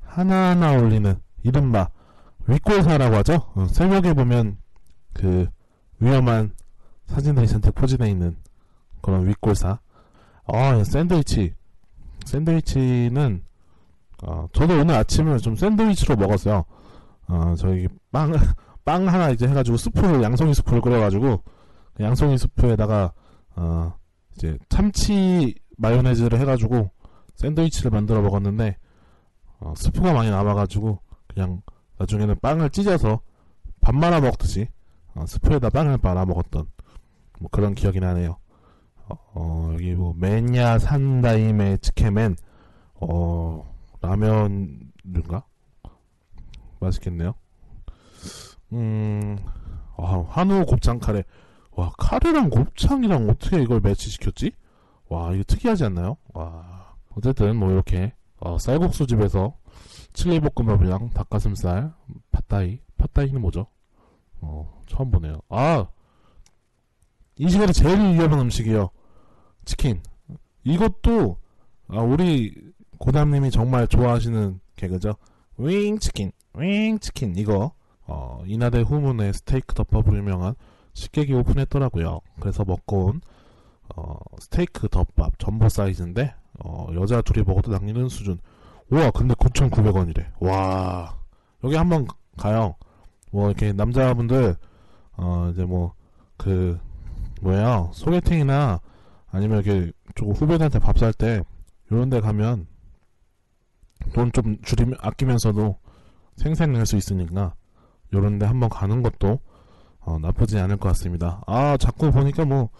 하나하나 0.00 0.72
올리는 0.72 1.16
이른바 1.42 1.90
윗골사라고 2.46 3.16
하죠. 3.16 3.34
어, 3.54 3.66
새벽에 3.66 4.14
보면 4.14 4.58
그 5.12 5.46
위험한 6.00 6.54
사진들이 7.06 7.46
잔뜩 7.46 7.74
포진해 7.74 8.10
있는 8.10 8.36
그런 9.02 9.26
윗골사. 9.26 9.78
아 10.46 10.84
샌드위치 10.84 11.54
샌드위치는 12.24 13.44
어, 14.22 14.46
저도 14.52 14.80
오늘 14.80 14.94
아침을 14.96 15.38
좀 15.38 15.54
샌드위치로 15.54 16.16
먹었어요. 16.16 16.64
어, 17.28 17.54
저기 17.56 17.88
빵, 18.10 18.32
빵 18.84 19.06
하나 19.08 19.30
이제 19.30 19.46
해가지고 19.46 19.76
스프를, 19.76 20.22
양송이 20.22 20.54
스프를 20.54 20.80
끓여가지고, 20.80 21.42
그 21.94 22.02
양송이 22.02 22.38
스프에다가, 22.38 23.12
어, 23.54 23.94
이제 24.34 24.58
참치 24.68 25.54
마요네즈를 25.76 26.38
해가지고 26.40 26.90
샌드위치를 27.36 27.90
만들어 27.90 28.20
먹었는데, 28.22 28.76
어, 29.60 29.74
스프가 29.76 30.12
많이 30.12 30.30
남아가지고, 30.30 31.00
그냥 31.28 31.62
나중에는 31.98 32.36
빵을 32.40 32.70
찢어서 32.70 33.20
밥 33.80 33.94
말아 33.94 34.20
먹듯이, 34.20 34.68
어, 35.14 35.26
스프에다 35.26 35.70
빵을 35.70 35.98
말아 36.02 36.24
먹었던, 36.24 36.66
뭐 37.40 37.50
그런 37.52 37.74
기억이 37.74 38.00
나네요. 38.00 38.38
어, 39.08 39.14
어, 39.34 39.70
여기 39.74 39.94
뭐, 39.94 40.14
맨야 40.16 40.78
산다임의 40.78 41.78
츠케멘, 41.80 42.36
어, 43.00 43.77
라면인가? 44.00 45.44
맛있겠네요. 46.80 47.34
음, 48.72 49.38
와, 49.96 50.24
한우 50.28 50.64
곱창 50.66 50.98
카레. 50.98 51.24
와, 51.72 51.90
카레랑 51.96 52.50
곱창이랑 52.50 53.28
어떻게 53.28 53.62
이걸 53.62 53.80
매치시켰지? 53.80 54.52
와, 55.08 55.32
이거 55.32 55.42
특이하지 55.44 55.84
않나요? 55.84 56.16
와, 56.34 56.96
어쨌든 57.16 57.56
뭐 57.56 57.70
이렇게 57.70 58.12
어, 58.40 58.58
쌀국수 58.58 59.06
집에서 59.06 59.56
칠리볶음밥이랑 60.12 61.10
닭가슴살, 61.10 61.92
팟타이, 62.30 62.80
팟타이는 62.96 63.40
뭐죠? 63.40 63.66
어, 64.40 64.82
처음 64.86 65.10
보네요. 65.10 65.40
아, 65.48 65.88
이 67.36 67.48
시간에 67.48 67.72
제일 67.72 67.98
위험한 67.98 68.40
음식이요. 68.40 68.90
치킨. 69.64 70.02
이것도 70.64 71.38
아, 71.88 72.00
우리 72.00 72.54
고담님이 72.98 73.50
정말 73.50 73.86
좋아하시는 73.86 74.60
개그죠. 74.76 75.14
윙치킨, 75.58 76.32
윙치킨 76.56 77.36
이거 77.36 77.72
어, 78.06 78.42
이나대 78.46 78.80
후문에 78.80 79.32
스테이크 79.32 79.74
덮밥으로 79.74 80.16
유명한 80.16 80.54
식객이 80.94 81.32
오픈했더라고요. 81.34 82.20
그래서 82.40 82.64
먹고 82.64 83.06
온 83.06 83.20
어, 83.96 84.16
스테이크 84.40 84.88
덮밥 84.88 85.38
전보 85.38 85.68
사이즈인데 85.68 86.34
어, 86.64 86.88
여자 86.94 87.22
둘이 87.22 87.44
먹어도 87.44 87.70
남기는 87.70 88.08
수준. 88.08 88.38
우와 88.90 89.10
근데 89.10 89.34
9,900원이래. 89.34 90.26
와 90.40 91.16
여기 91.64 91.76
한번 91.76 92.06
가요. 92.36 92.74
뭐 93.30 93.48
이렇게 93.48 93.72
남자분들 93.72 94.56
어 95.16 95.50
이제 95.52 95.64
뭐 95.64 95.98
그 96.38 96.78
뭐야 97.42 97.90
소개팅이나 97.92 98.80
아니면 99.30 99.62
이렇게 99.62 99.92
조금 100.14 100.32
후배들한테 100.32 100.78
밥 100.78 100.96
살 100.96 101.12
때 101.12 101.42
이런 101.90 102.08
데 102.08 102.20
가면 102.20 102.66
돈 104.14 104.30
좀 104.32 104.56
줄이면 104.62 104.96
아끼면서도 105.00 105.78
생생낼 106.36 106.86
수 106.86 106.96
있으니까 106.96 107.54
요런 108.12 108.38
데 108.38 108.46
한번 108.46 108.68
가는 108.68 109.02
것도 109.02 109.40
어, 110.00 110.18
나쁘지 110.18 110.58
않을 110.58 110.76
것 110.78 110.88
같습니다. 110.90 111.42
아 111.46 111.76
자꾸 111.76 112.10
보니까 112.10 112.44
뭐 112.44 112.70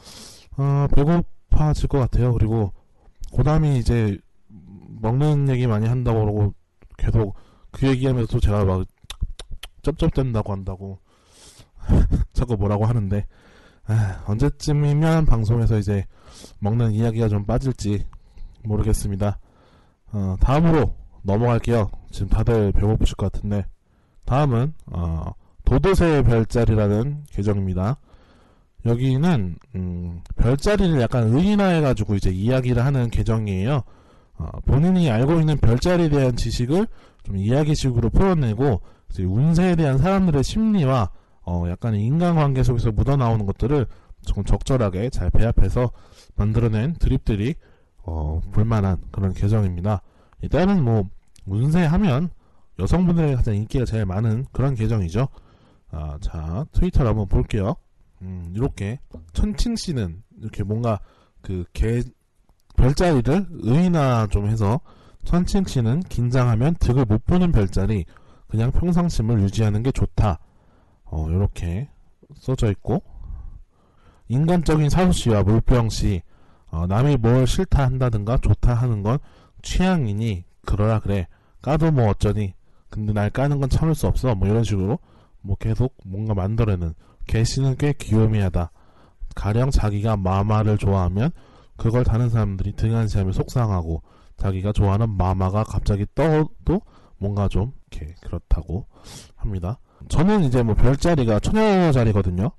아, 0.56 0.88
배고파질 0.94 1.88
것 1.88 1.98
같아요. 1.98 2.32
그리고 2.32 2.72
고담이 3.32 3.78
이제 3.78 4.18
먹는 5.00 5.48
얘기 5.48 5.66
많이 5.66 5.86
한다고 5.86 6.20
그러고 6.20 6.54
계속 6.96 7.34
그 7.70 7.86
얘기하면서 7.86 8.32
또 8.32 8.40
제가 8.40 8.64
막 8.64 8.86
쩝쩝댄다고 9.82 10.52
한다고 10.52 10.98
자꾸 12.32 12.56
뭐라고 12.56 12.86
하는데 12.86 13.26
아, 13.86 14.22
언제쯤이면 14.26 15.26
방송에서 15.26 15.78
이제 15.78 16.04
먹는 16.58 16.92
이야기가 16.92 17.28
좀 17.28 17.44
빠질지 17.44 18.04
모르겠습니다. 18.64 19.38
어, 20.12 20.36
다음으로 20.40 20.94
넘어갈게요. 21.28 21.90
지금 22.10 22.28
다들 22.28 22.72
배고프실 22.72 23.16
것 23.16 23.30
같은데 23.30 23.66
다음은 24.24 24.72
어, 24.86 25.32
도도새 25.64 26.22
별자리라는 26.22 27.24
계정입니다. 27.30 27.98
여기는 28.86 29.56
음, 29.74 30.22
별자리를 30.36 31.00
약간 31.02 31.28
의인화해가지고 31.28 32.14
이제 32.14 32.30
이야기를 32.30 32.84
하는 32.84 33.10
계정이에요. 33.10 33.82
어, 34.38 34.50
본인이 34.64 35.10
알고 35.10 35.38
있는 35.40 35.58
별자리에 35.58 36.08
대한 36.08 36.34
지식을 36.34 36.86
좀 37.24 37.36
이야기식으로 37.36 38.08
풀어내고 38.10 38.80
운세에 39.18 39.76
대한 39.76 39.98
사람들의 39.98 40.42
심리와 40.42 41.10
어, 41.44 41.64
약간 41.68 41.94
인간관계 41.94 42.62
속에서 42.62 42.90
묻어나오는 42.92 43.44
것들을 43.44 43.86
조금 44.24 44.44
적절하게 44.44 45.10
잘 45.10 45.30
배합해서 45.30 45.90
만들어낸 46.36 46.94
드립들이 46.94 47.54
어, 48.04 48.40
볼만한 48.52 48.98
그런 49.10 49.34
계정입니다. 49.34 50.02
일단은 50.40 50.82
뭐 50.82 51.04
운세 51.50 51.84
하면 51.84 52.30
여성분들의 52.78 53.36
가장 53.36 53.56
인기가 53.56 53.84
제일 53.84 54.06
많은 54.06 54.46
그런 54.52 54.74
계정이죠. 54.74 55.28
아, 55.90 56.18
자, 56.20 56.64
트위터를 56.72 57.10
한번 57.10 57.26
볼게요. 57.28 57.74
음, 58.22 58.52
이렇게, 58.54 58.98
천칭 59.32 59.76
씨는 59.76 60.22
이렇게 60.40 60.62
뭔가 60.62 61.00
그 61.40 61.64
개, 61.72 62.02
별자리를 62.76 63.46
의나 63.50 64.26
좀 64.28 64.48
해서, 64.48 64.80
천칭 65.24 65.64
씨는 65.64 66.00
긴장하면 66.00 66.76
득을 66.76 67.04
못 67.04 67.24
보는 67.24 67.52
별자리, 67.52 68.04
그냥 68.48 68.70
평상심을 68.70 69.40
유지하는 69.42 69.82
게 69.82 69.90
좋다. 69.90 70.38
어, 71.04 71.28
이렇게 71.30 71.88
써져 72.36 72.70
있고, 72.70 73.02
인간적인 74.28 74.90
사수 74.90 75.12
씨와 75.12 75.42
물병 75.42 75.88
씨, 75.88 76.22
어, 76.70 76.86
남이 76.86 77.16
뭘 77.16 77.46
싫다 77.46 77.84
한다든가 77.84 78.38
좋다 78.38 78.74
하는 78.74 79.02
건 79.02 79.18
취향이니, 79.62 80.44
그러라 80.64 81.00
그래. 81.00 81.26
까도 81.62 81.90
뭐 81.90 82.08
어쩌니. 82.08 82.54
근데 82.90 83.12
날 83.12 83.30
까는 83.30 83.60
건 83.60 83.68
참을 83.68 83.94
수 83.94 84.06
없어. 84.06 84.34
뭐 84.34 84.48
이런 84.48 84.64
식으로, 84.64 84.98
뭐 85.40 85.56
계속 85.56 85.94
뭔가 86.04 86.34
만들어내는. 86.34 86.94
개씨는 87.26 87.76
꽤 87.76 87.92
귀요미하다. 87.92 88.70
가령 89.34 89.70
자기가 89.70 90.16
마마를 90.16 90.78
좋아하면, 90.78 91.30
그걸 91.76 92.04
다른 92.04 92.28
사람들이 92.28 92.72
등한시하면 92.72 93.32
속상하고, 93.32 94.02
자기가 94.36 94.72
좋아하는 94.72 95.10
마마가 95.10 95.64
갑자기 95.64 96.06
떠도 96.14 96.80
뭔가 97.18 97.48
좀, 97.48 97.72
이렇게, 97.90 98.14
그렇다고 98.22 98.86
합니다. 99.36 99.78
저는 100.08 100.44
이제 100.44 100.62
뭐 100.62 100.74
별자리가 100.74 101.40
처녀 101.40 101.90
자리거든요. 101.92 102.52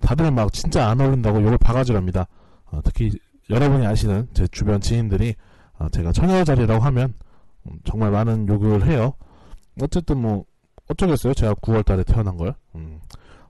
다들 0.00 0.30
막 0.30 0.52
진짜 0.52 0.88
안 0.88 1.00
어울린다고 1.00 1.42
욕을 1.42 1.58
바가지랍니다. 1.58 2.26
어, 2.66 2.80
특히 2.84 3.10
여러분이 3.48 3.86
아시는 3.86 4.28
제 4.34 4.46
주변 4.48 4.80
지인들이 4.80 5.34
어, 5.78 5.88
제가 5.88 6.12
처녀 6.12 6.44
자리라고 6.44 6.84
하면 6.84 7.04
음, 7.08 7.14
정말 7.84 8.10
많은 8.10 8.48
욕을 8.48 8.86
해요. 8.86 9.14
어쨌든 9.82 10.18
뭐 10.20 10.44
어쩌겠어요. 10.88 11.34
제가 11.34 11.54
9월달에 11.54 12.06
태어난 12.06 12.36
걸. 12.36 12.54
음. 12.74 13.00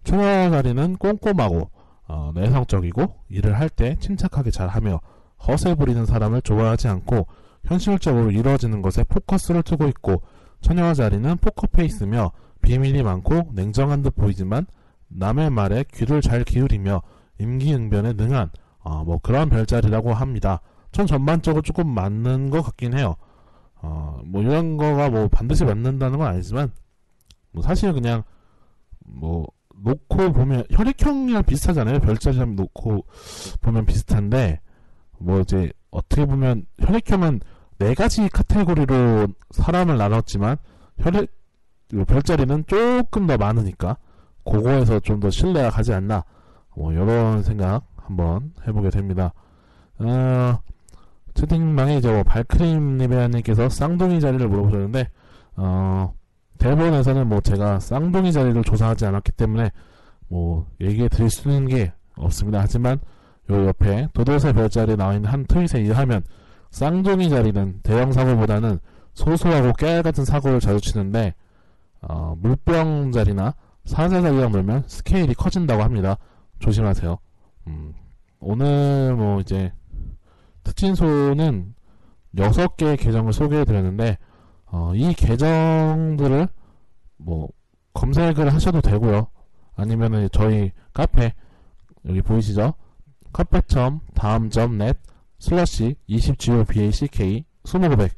자리는 0.04 0.96
꼼꼼하고 0.96 1.70
어, 2.08 2.30
내성적이고 2.34 3.14
일을 3.28 3.58
할 3.58 3.68
때 3.68 3.96
침착하게 3.98 4.50
잘하며 4.50 5.00
허세 5.46 5.74
부리는 5.74 6.06
사람을 6.06 6.42
좋아하지 6.42 6.88
않고 6.88 7.26
현실적으로 7.64 8.30
이루어지는 8.30 8.80
것에 8.80 9.04
포커스를 9.04 9.62
두고 9.62 9.88
있고 9.88 10.22
처녀 10.60 10.94
자리는 10.94 11.36
포커페이스며 11.38 12.30
비밀이 12.62 13.02
많고 13.02 13.50
냉정한 13.52 14.02
듯 14.02 14.14
보이지만 14.14 14.66
남의 15.08 15.50
말에 15.50 15.84
귀를 15.92 16.20
잘 16.20 16.44
기울이며 16.44 17.02
임기응변에 17.38 18.14
능한 18.14 18.50
어, 18.80 19.04
뭐 19.04 19.18
그런 19.18 19.48
별자리라고 19.48 20.14
합니다. 20.14 20.60
전 20.92 21.06
전반적으로 21.06 21.62
조금 21.62 21.88
맞는 21.88 22.50
것 22.50 22.62
같긴 22.62 22.96
해요. 22.96 23.16
어, 23.82 24.20
뭐 24.24 24.42
이런 24.42 24.76
거가 24.76 25.10
뭐 25.10 25.28
반드시 25.28 25.64
맞는다는 25.64 26.18
건 26.18 26.28
아니지만 26.28 26.72
뭐 27.52 27.62
사실 27.62 27.92
그냥 27.92 28.22
뭐 29.04 29.46
놓고 29.82 30.32
보면 30.32 30.64
혈액형이랑 30.70 31.44
비슷하잖아요. 31.44 32.00
별자리랑 32.00 32.56
놓고 32.56 33.04
보면 33.60 33.84
비슷한데 33.86 34.60
뭐 35.18 35.40
이제 35.40 35.70
어떻게 35.90 36.24
보면 36.24 36.66
혈액형은 36.80 37.40
네 37.78 37.94
가지 37.94 38.28
카테고리로 38.28 39.28
사람을 39.50 39.98
나눴지만 39.98 40.56
혈액 40.98 41.30
별자리는 42.06 42.64
조금 42.66 43.26
더 43.26 43.36
많으니까 43.36 43.96
그거에서 44.44 44.98
좀 45.00 45.20
더 45.20 45.30
신뢰가 45.30 45.70
가지 45.70 45.92
않나 45.92 46.24
뭐 46.74 46.92
이런 46.92 47.42
생각 47.42 47.82
한번 47.96 48.52
해보게 48.66 48.90
됩니다. 48.90 49.32
어, 49.98 50.58
채팅방에 51.36 51.98
이제 51.98 52.10
뭐 52.10 52.22
발크림 52.22 52.96
리베아님께서 52.98 53.68
쌍둥이 53.68 54.20
자리를 54.20 54.48
물어보셨는데 54.48 55.08
어, 55.56 56.14
대본에서는 56.58 57.28
뭐 57.28 57.40
제가 57.40 57.78
쌍둥이 57.78 58.32
자리를 58.32 58.62
조사하지 58.64 59.06
않았기 59.06 59.32
때문에 59.32 59.70
뭐 60.28 60.66
얘기해 60.80 61.08
드릴 61.08 61.30
수 61.30 61.48
있는 61.48 61.68
게 61.68 61.92
없습니다. 62.16 62.60
하지만 62.60 62.98
요 63.50 63.66
옆에 63.66 64.08
도도새 64.14 64.52
별자리에 64.54 64.96
나와 64.96 65.14
있는 65.14 65.30
한 65.30 65.46
트윗에 65.46 65.80
의하면 65.80 66.24
쌍둥이 66.70 67.28
자리는 67.28 67.80
대형 67.82 68.12
사고보다는 68.12 68.80
소소하고 69.14 69.72
깨알 69.74 70.02
같은 70.02 70.24
사고를 70.24 70.60
자주 70.60 70.80
치는데 70.80 71.34
어, 72.00 72.34
물병 72.38 73.12
자리나 73.12 73.54
사자 73.84 74.20
자리랑 74.20 74.52
놀면 74.52 74.84
스케일이 74.86 75.34
커진다고 75.34 75.82
합니다. 75.82 76.16
조심하세요. 76.58 77.18
음, 77.68 77.94
오늘 78.40 79.14
뭐 79.14 79.40
이제 79.40 79.72
특진소는 80.66 81.74
6개의 82.34 82.98
계정을 82.98 83.32
소개해 83.32 83.64
드렸는데 83.64 84.18
어, 84.66 84.92
이 84.94 85.14
계정들을 85.14 86.48
뭐 87.18 87.48
검색을 87.94 88.52
하셔도 88.52 88.80
되고요. 88.80 89.28
아니면은 89.76 90.28
저희 90.32 90.72
카페 90.92 91.32
여기 92.06 92.20
보이시죠? 92.20 92.74
카페.com 93.32 94.00
다음.점 94.14 94.80
net 94.80 94.98
슬러시 95.38 95.96
20GOBACK 96.08 97.44
2900 97.64 98.12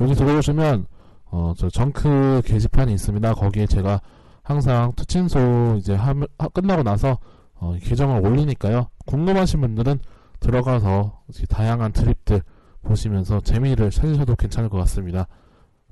여기 0.00 0.14
들어오시면 0.14 0.86
어, 1.26 1.52
저 1.56 1.68
정크 1.68 2.42
게시판이 2.44 2.92
있습니다. 2.94 3.34
거기에 3.34 3.66
제가 3.66 4.00
항상 4.42 4.92
특친소 4.96 5.76
이제 5.78 5.94
하, 5.94 6.14
하, 6.38 6.48
끝나고 6.48 6.82
나서 6.82 7.18
어, 7.54 7.76
계정을 7.80 8.26
올리니까요. 8.26 8.88
궁금하신 9.06 9.60
분들은 9.60 10.00
들어가서 10.42 11.22
다양한 11.48 11.92
트립들 11.92 12.42
보시면서 12.82 13.40
재미를 13.40 13.90
찾으셔도 13.90 14.34
괜찮을 14.36 14.68
것 14.68 14.76
같습니다. 14.78 15.26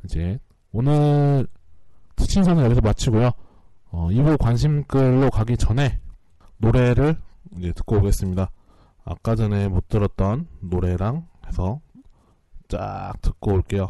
이제 0.05 0.39
오늘 0.73 1.47
특친소는 2.17 2.65
여기서 2.65 2.81
마치고요. 2.81 3.31
어, 3.93 4.09
2부 4.11 4.39
관심글로 4.39 5.31
가기 5.31 5.57
전에 5.57 6.01
노래를 6.59 7.17
이제 7.57 7.73
듣고 7.73 7.97
오겠습니다. 7.99 8.51
아까 9.05 9.35
전에 9.35 9.69
못 9.69 9.89
들었던 9.89 10.47
노래랑 10.61 11.27
해서 11.47 11.81
쫙 12.69 13.15
듣고 13.23 13.55
올게요. 13.55 13.89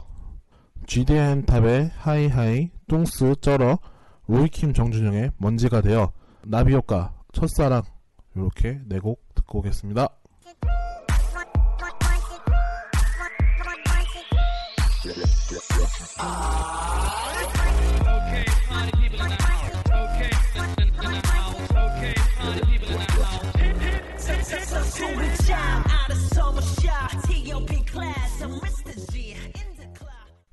GDN 0.87 1.45
탑의 1.47 1.91
하이하이, 1.97 2.71
뚱스, 2.89 3.35
쩔어, 3.41 3.79
로이킴 4.27 4.73
정준영의 4.73 5.33
먼지가 5.37 5.81
되어, 5.83 6.13
나비효과, 6.47 7.15
첫사랑, 7.33 7.83
이렇게 8.35 8.81
네 8.87 8.99
곡 8.99 9.23
듣고 9.35 9.59
오겠습니다. 9.59 10.09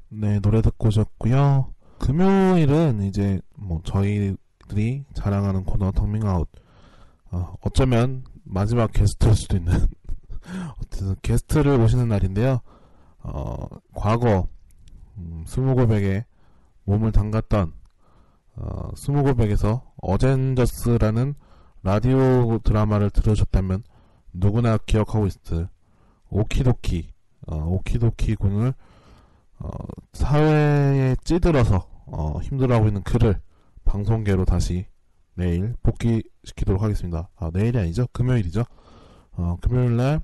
네, 0.09 0.39
노래 0.39 0.61
듣고 0.61 0.87
오셨고요. 0.87 1.73
금요일은 1.99 3.03
이제 3.03 3.39
뭐 3.55 3.81
저희들이 3.83 5.03
자랑하는 5.13 5.63
코너 5.63 5.91
텅밍아웃 5.91 6.47
어, 7.31 7.55
어쩌면 7.61 8.23
마지막 8.43 8.91
게스트일 8.93 9.35
수도 9.35 9.57
있는 9.57 9.73
어쨌든 10.79 11.15
게스트를 11.21 11.77
모시는 11.77 12.07
날인데요. 12.09 12.61
어, 13.19 13.67
과거 13.93 14.47
음, 15.17 15.43
스무고백에 15.47 16.25
몸을 16.85 17.11
담갔던 17.11 17.73
어, 18.55 18.89
스무고백에서 18.95 19.93
어젠저스라는 20.01 21.35
라디오 21.83 22.59
드라마를 22.59 23.09
들으셨다면 23.09 23.83
누구나 24.33 24.77
기억하고 24.77 25.27
있을 25.27 25.69
오키도키 26.29 27.09
어, 27.47 27.55
오키도키 27.55 28.35
군을 28.35 28.73
어, 29.59 29.69
사회에 30.13 31.15
찌들어서 31.23 31.87
어, 32.05 32.39
힘들어하고 32.41 32.87
있는 32.87 33.03
그를 33.03 33.39
방송계로 33.85 34.45
다시 34.45 34.85
내일 35.33 35.75
복귀시키도록 35.83 36.81
하겠습니다. 36.81 37.29
아, 37.35 37.51
내일이 37.53 37.77
아니죠? 37.77 38.07
금요일이죠? 38.11 38.63
어, 39.33 39.57
금요일날 39.61 40.21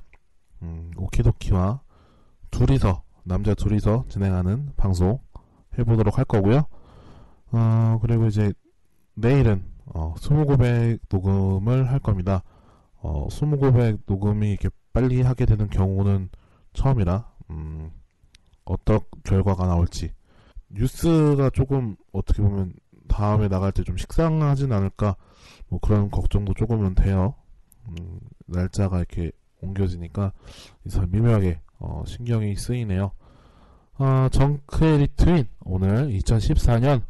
음, 0.63 0.91
오키도키와 0.97 1.81
둘이서 2.51 3.03
남자 3.23 3.53
둘이서 3.53 4.05
진행하는 4.09 4.71
방송 4.77 5.19
해보도록 5.77 6.17
할 6.17 6.25
거고요. 6.25 6.65
어, 7.51 7.99
그리고 8.01 8.25
이제 8.27 8.53
내일은 9.15 9.65
어, 9.85 10.15
스무고백 10.17 11.01
녹음을 11.09 11.91
할 11.91 11.99
겁니다. 11.99 12.43
어, 13.01 13.27
스무고백 13.29 13.99
녹음이 14.05 14.49
이렇게 14.51 14.69
빨리 14.93 15.21
하게 15.21 15.45
되는 15.45 15.69
경우는 15.69 16.29
처음이라 16.73 17.29
음, 17.49 17.91
어떤 18.65 18.99
결과가 19.23 19.65
나올지 19.67 20.13
뉴스가 20.69 21.49
조금 21.49 21.95
어떻게 22.13 22.41
보면 22.41 22.73
다음에 23.07 23.47
나갈 23.47 23.71
때 23.71 23.83
좀 23.83 23.97
식상하진 23.97 24.71
않을까 24.71 25.15
뭐 25.67 25.79
그런 25.79 26.09
걱정도 26.09 26.53
조금은 26.53 26.95
돼요. 26.95 27.35
음, 27.89 28.19
날짜가 28.45 28.97
이렇게 28.99 29.31
옮겨지니까 29.63 30.31
미묘하게 31.09 31.59
어, 31.79 32.03
신경이 32.05 32.55
쓰이네요. 32.55 33.11
어, 33.97 34.27
정크의 34.31 34.99
리트윈 34.99 35.47
오늘 35.65 36.09
2014년 36.09 37.01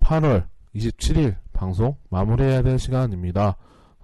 8월 0.00 0.46
27일 0.74 1.36
방송 1.52 1.96
마무리해야 2.10 2.62
될 2.62 2.78
시간입니다. 2.78 3.56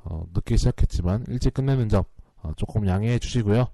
어, 0.05 0.25
늦게 0.35 0.57
시작했지만 0.57 1.25
일찍 1.29 1.55
끝내는 1.55 1.89
점 1.89 2.05
어, 2.43 2.53
조금 2.57 2.87
양해해 2.87 3.19
주시고요. 3.19 3.67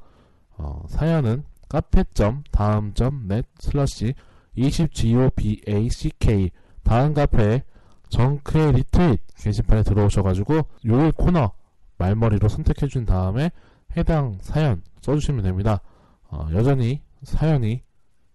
어, 0.59 0.83
사연은 0.89 1.45
카페.다음.net 1.69 3.49
슬러시 3.59 4.15
20goback 4.57 6.51
다음 6.83 7.15
카페에 7.15 7.63
정크의 8.09 8.73
리트윗 8.73 9.21
게시판에 9.37 9.83
들어오셔가지고 9.83 10.61
요일 10.87 11.13
코너 11.13 11.53
말머리로 11.99 12.49
선택해 12.49 12.87
준 12.87 13.05
다음에 13.05 13.51
해당 13.97 14.39
사연 14.41 14.83
써주시면 15.01 15.43
됩니다. 15.43 15.81
어, 16.29 16.49
여전히 16.53 17.03
사연이 17.23 17.83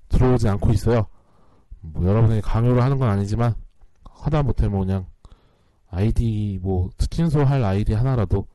들어오지 0.10 0.48
않고 0.50 0.72
있어요. 0.72 1.08
뭐 1.82 2.06
여러분에게 2.08 2.42
강요를 2.42 2.82
하는 2.82 2.98
건 2.98 3.10
아니지만 3.10 3.56
하다못해 4.04 4.68
뭐 4.68 4.82
그냥 4.82 5.06
아이디 5.90 6.60
뭐 6.62 6.90
특진소 6.98 7.44
할 7.44 7.64
아이디 7.64 7.94
하나라도 7.94 8.48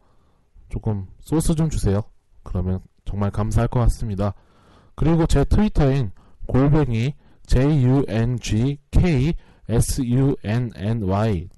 조금 0.68 1.06
소스 1.20 1.54
좀 1.54 1.68
주세요. 1.68 2.02
그러면 2.42 2.80
정말 3.04 3.30
감사할 3.30 3.68
것 3.68 3.80
같습니다. 3.80 4.34
그리고 4.94 5.26
제 5.26 5.44
트위터인 5.44 6.12
골뱅이 6.46 7.14
jungksunny 7.46 9.34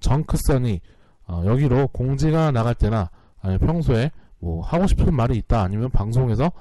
정크선이 0.01 0.81
어, 1.27 1.43
여기로 1.45 1.89
공지가 1.89 2.51
나갈 2.51 2.75
때나 2.75 3.11
아니 3.41 3.59
평소에 3.59 4.11
뭐 4.41 4.63
하고 4.63 4.87
싶은 4.87 5.15
말이 5.15 5.37
있다 5.37 5.63
아니면 5.63 5.91
방송에서 5.91 6.53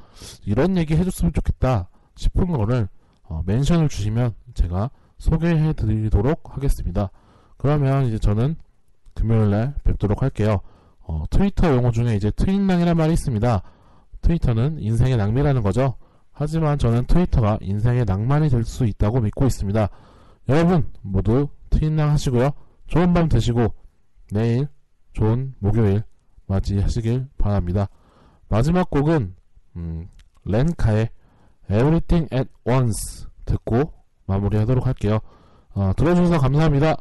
이런 0.45 0.77
얘기 0.77 0.95
해줬으면 0.95 1.33
좋겠다 1.33 1.89
싶은 2.15 2.47
거를 2.47 2.87
어, 3.23 3.43
멘션을 3.45 3.89
주시면 3.89 4.33
제가 4.53 4.89
소개해 5.17 5.73
드리도록 5.73 6.55
하겠습니다. 6.55 7.09
그러면 7.57 8.05
이제 8.05 8.17
저는 8.19 8.55
금요일날 9.15 9.75
뵙도록 9.83 10.21
할게요. 10.21 10.61
어, 11.01 11.23
트위터 11.29 11.73
용어 11.75 11.91
중에 11.91 12.15
이제 12.15 12.31
트윈낭이라는 12.31 12.97
말이 12.97 13.13
있습니다. 13.13 13.63
트위터는 14.21 14.79
인생의 14.79 15.17
낭비라는 15.17 15.61
거죠. 15.61 15.95
하지만 16.31 16.77
저는 16.77 17.05
트위터가 17.05 17.57
인생의 17.61 18.05
낭만이 18.05 18.49
될 18.49 18.63
수 18.63 18.85
있다고 18.85 19.21
믿고 19.21 19.45
있습니다. 19.45 19.89
여러분 20.49 20.87
모두 21.01 21.47
트윈낭 21.71 22.11
하시고요. 22.11 22.51
좋은 22.87 23.13
밤 23.13 23.27
되시고 23.27 23.73
내일 24.31 24.67
좋은 25.13 25.55
목요일 25.59 26.03
맞이하시길 26.47 27.27
바랍니다. 27.38 27.89
마지막 28.49 28.89
곡은 28.89 29.36
음, 29.75 30.10
렌카의 30.45 31.10
Everything 31.69 32.33
at 32.33 32.49
Once 32.65 33.27
듣고 33.45 33.93
마무리하도록 34.25 34.86
할게요. 34.86 35.19
어, 35.73 35.93
들어주셔서 35.95 36.39
감사합니다. 36.39 36.97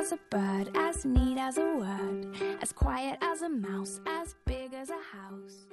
As 0.00 0.12
a 0.12 0.18
bird, 0.30 0.70
as 0.74 1.04
neat 1.04 1.36
as 1.36 1.58
a 1.58 1.76
word, 1.76 2.34
as 2.62 2.72
quiet 2.72 3.18
as 3.20 3.42
a 3.42 3.48
mouse, 3.50 4.00
as 4.06 4.34
big 4.46 4.72
as 4.72 4.88
a 4.88 4.94
house. 4.94 5.66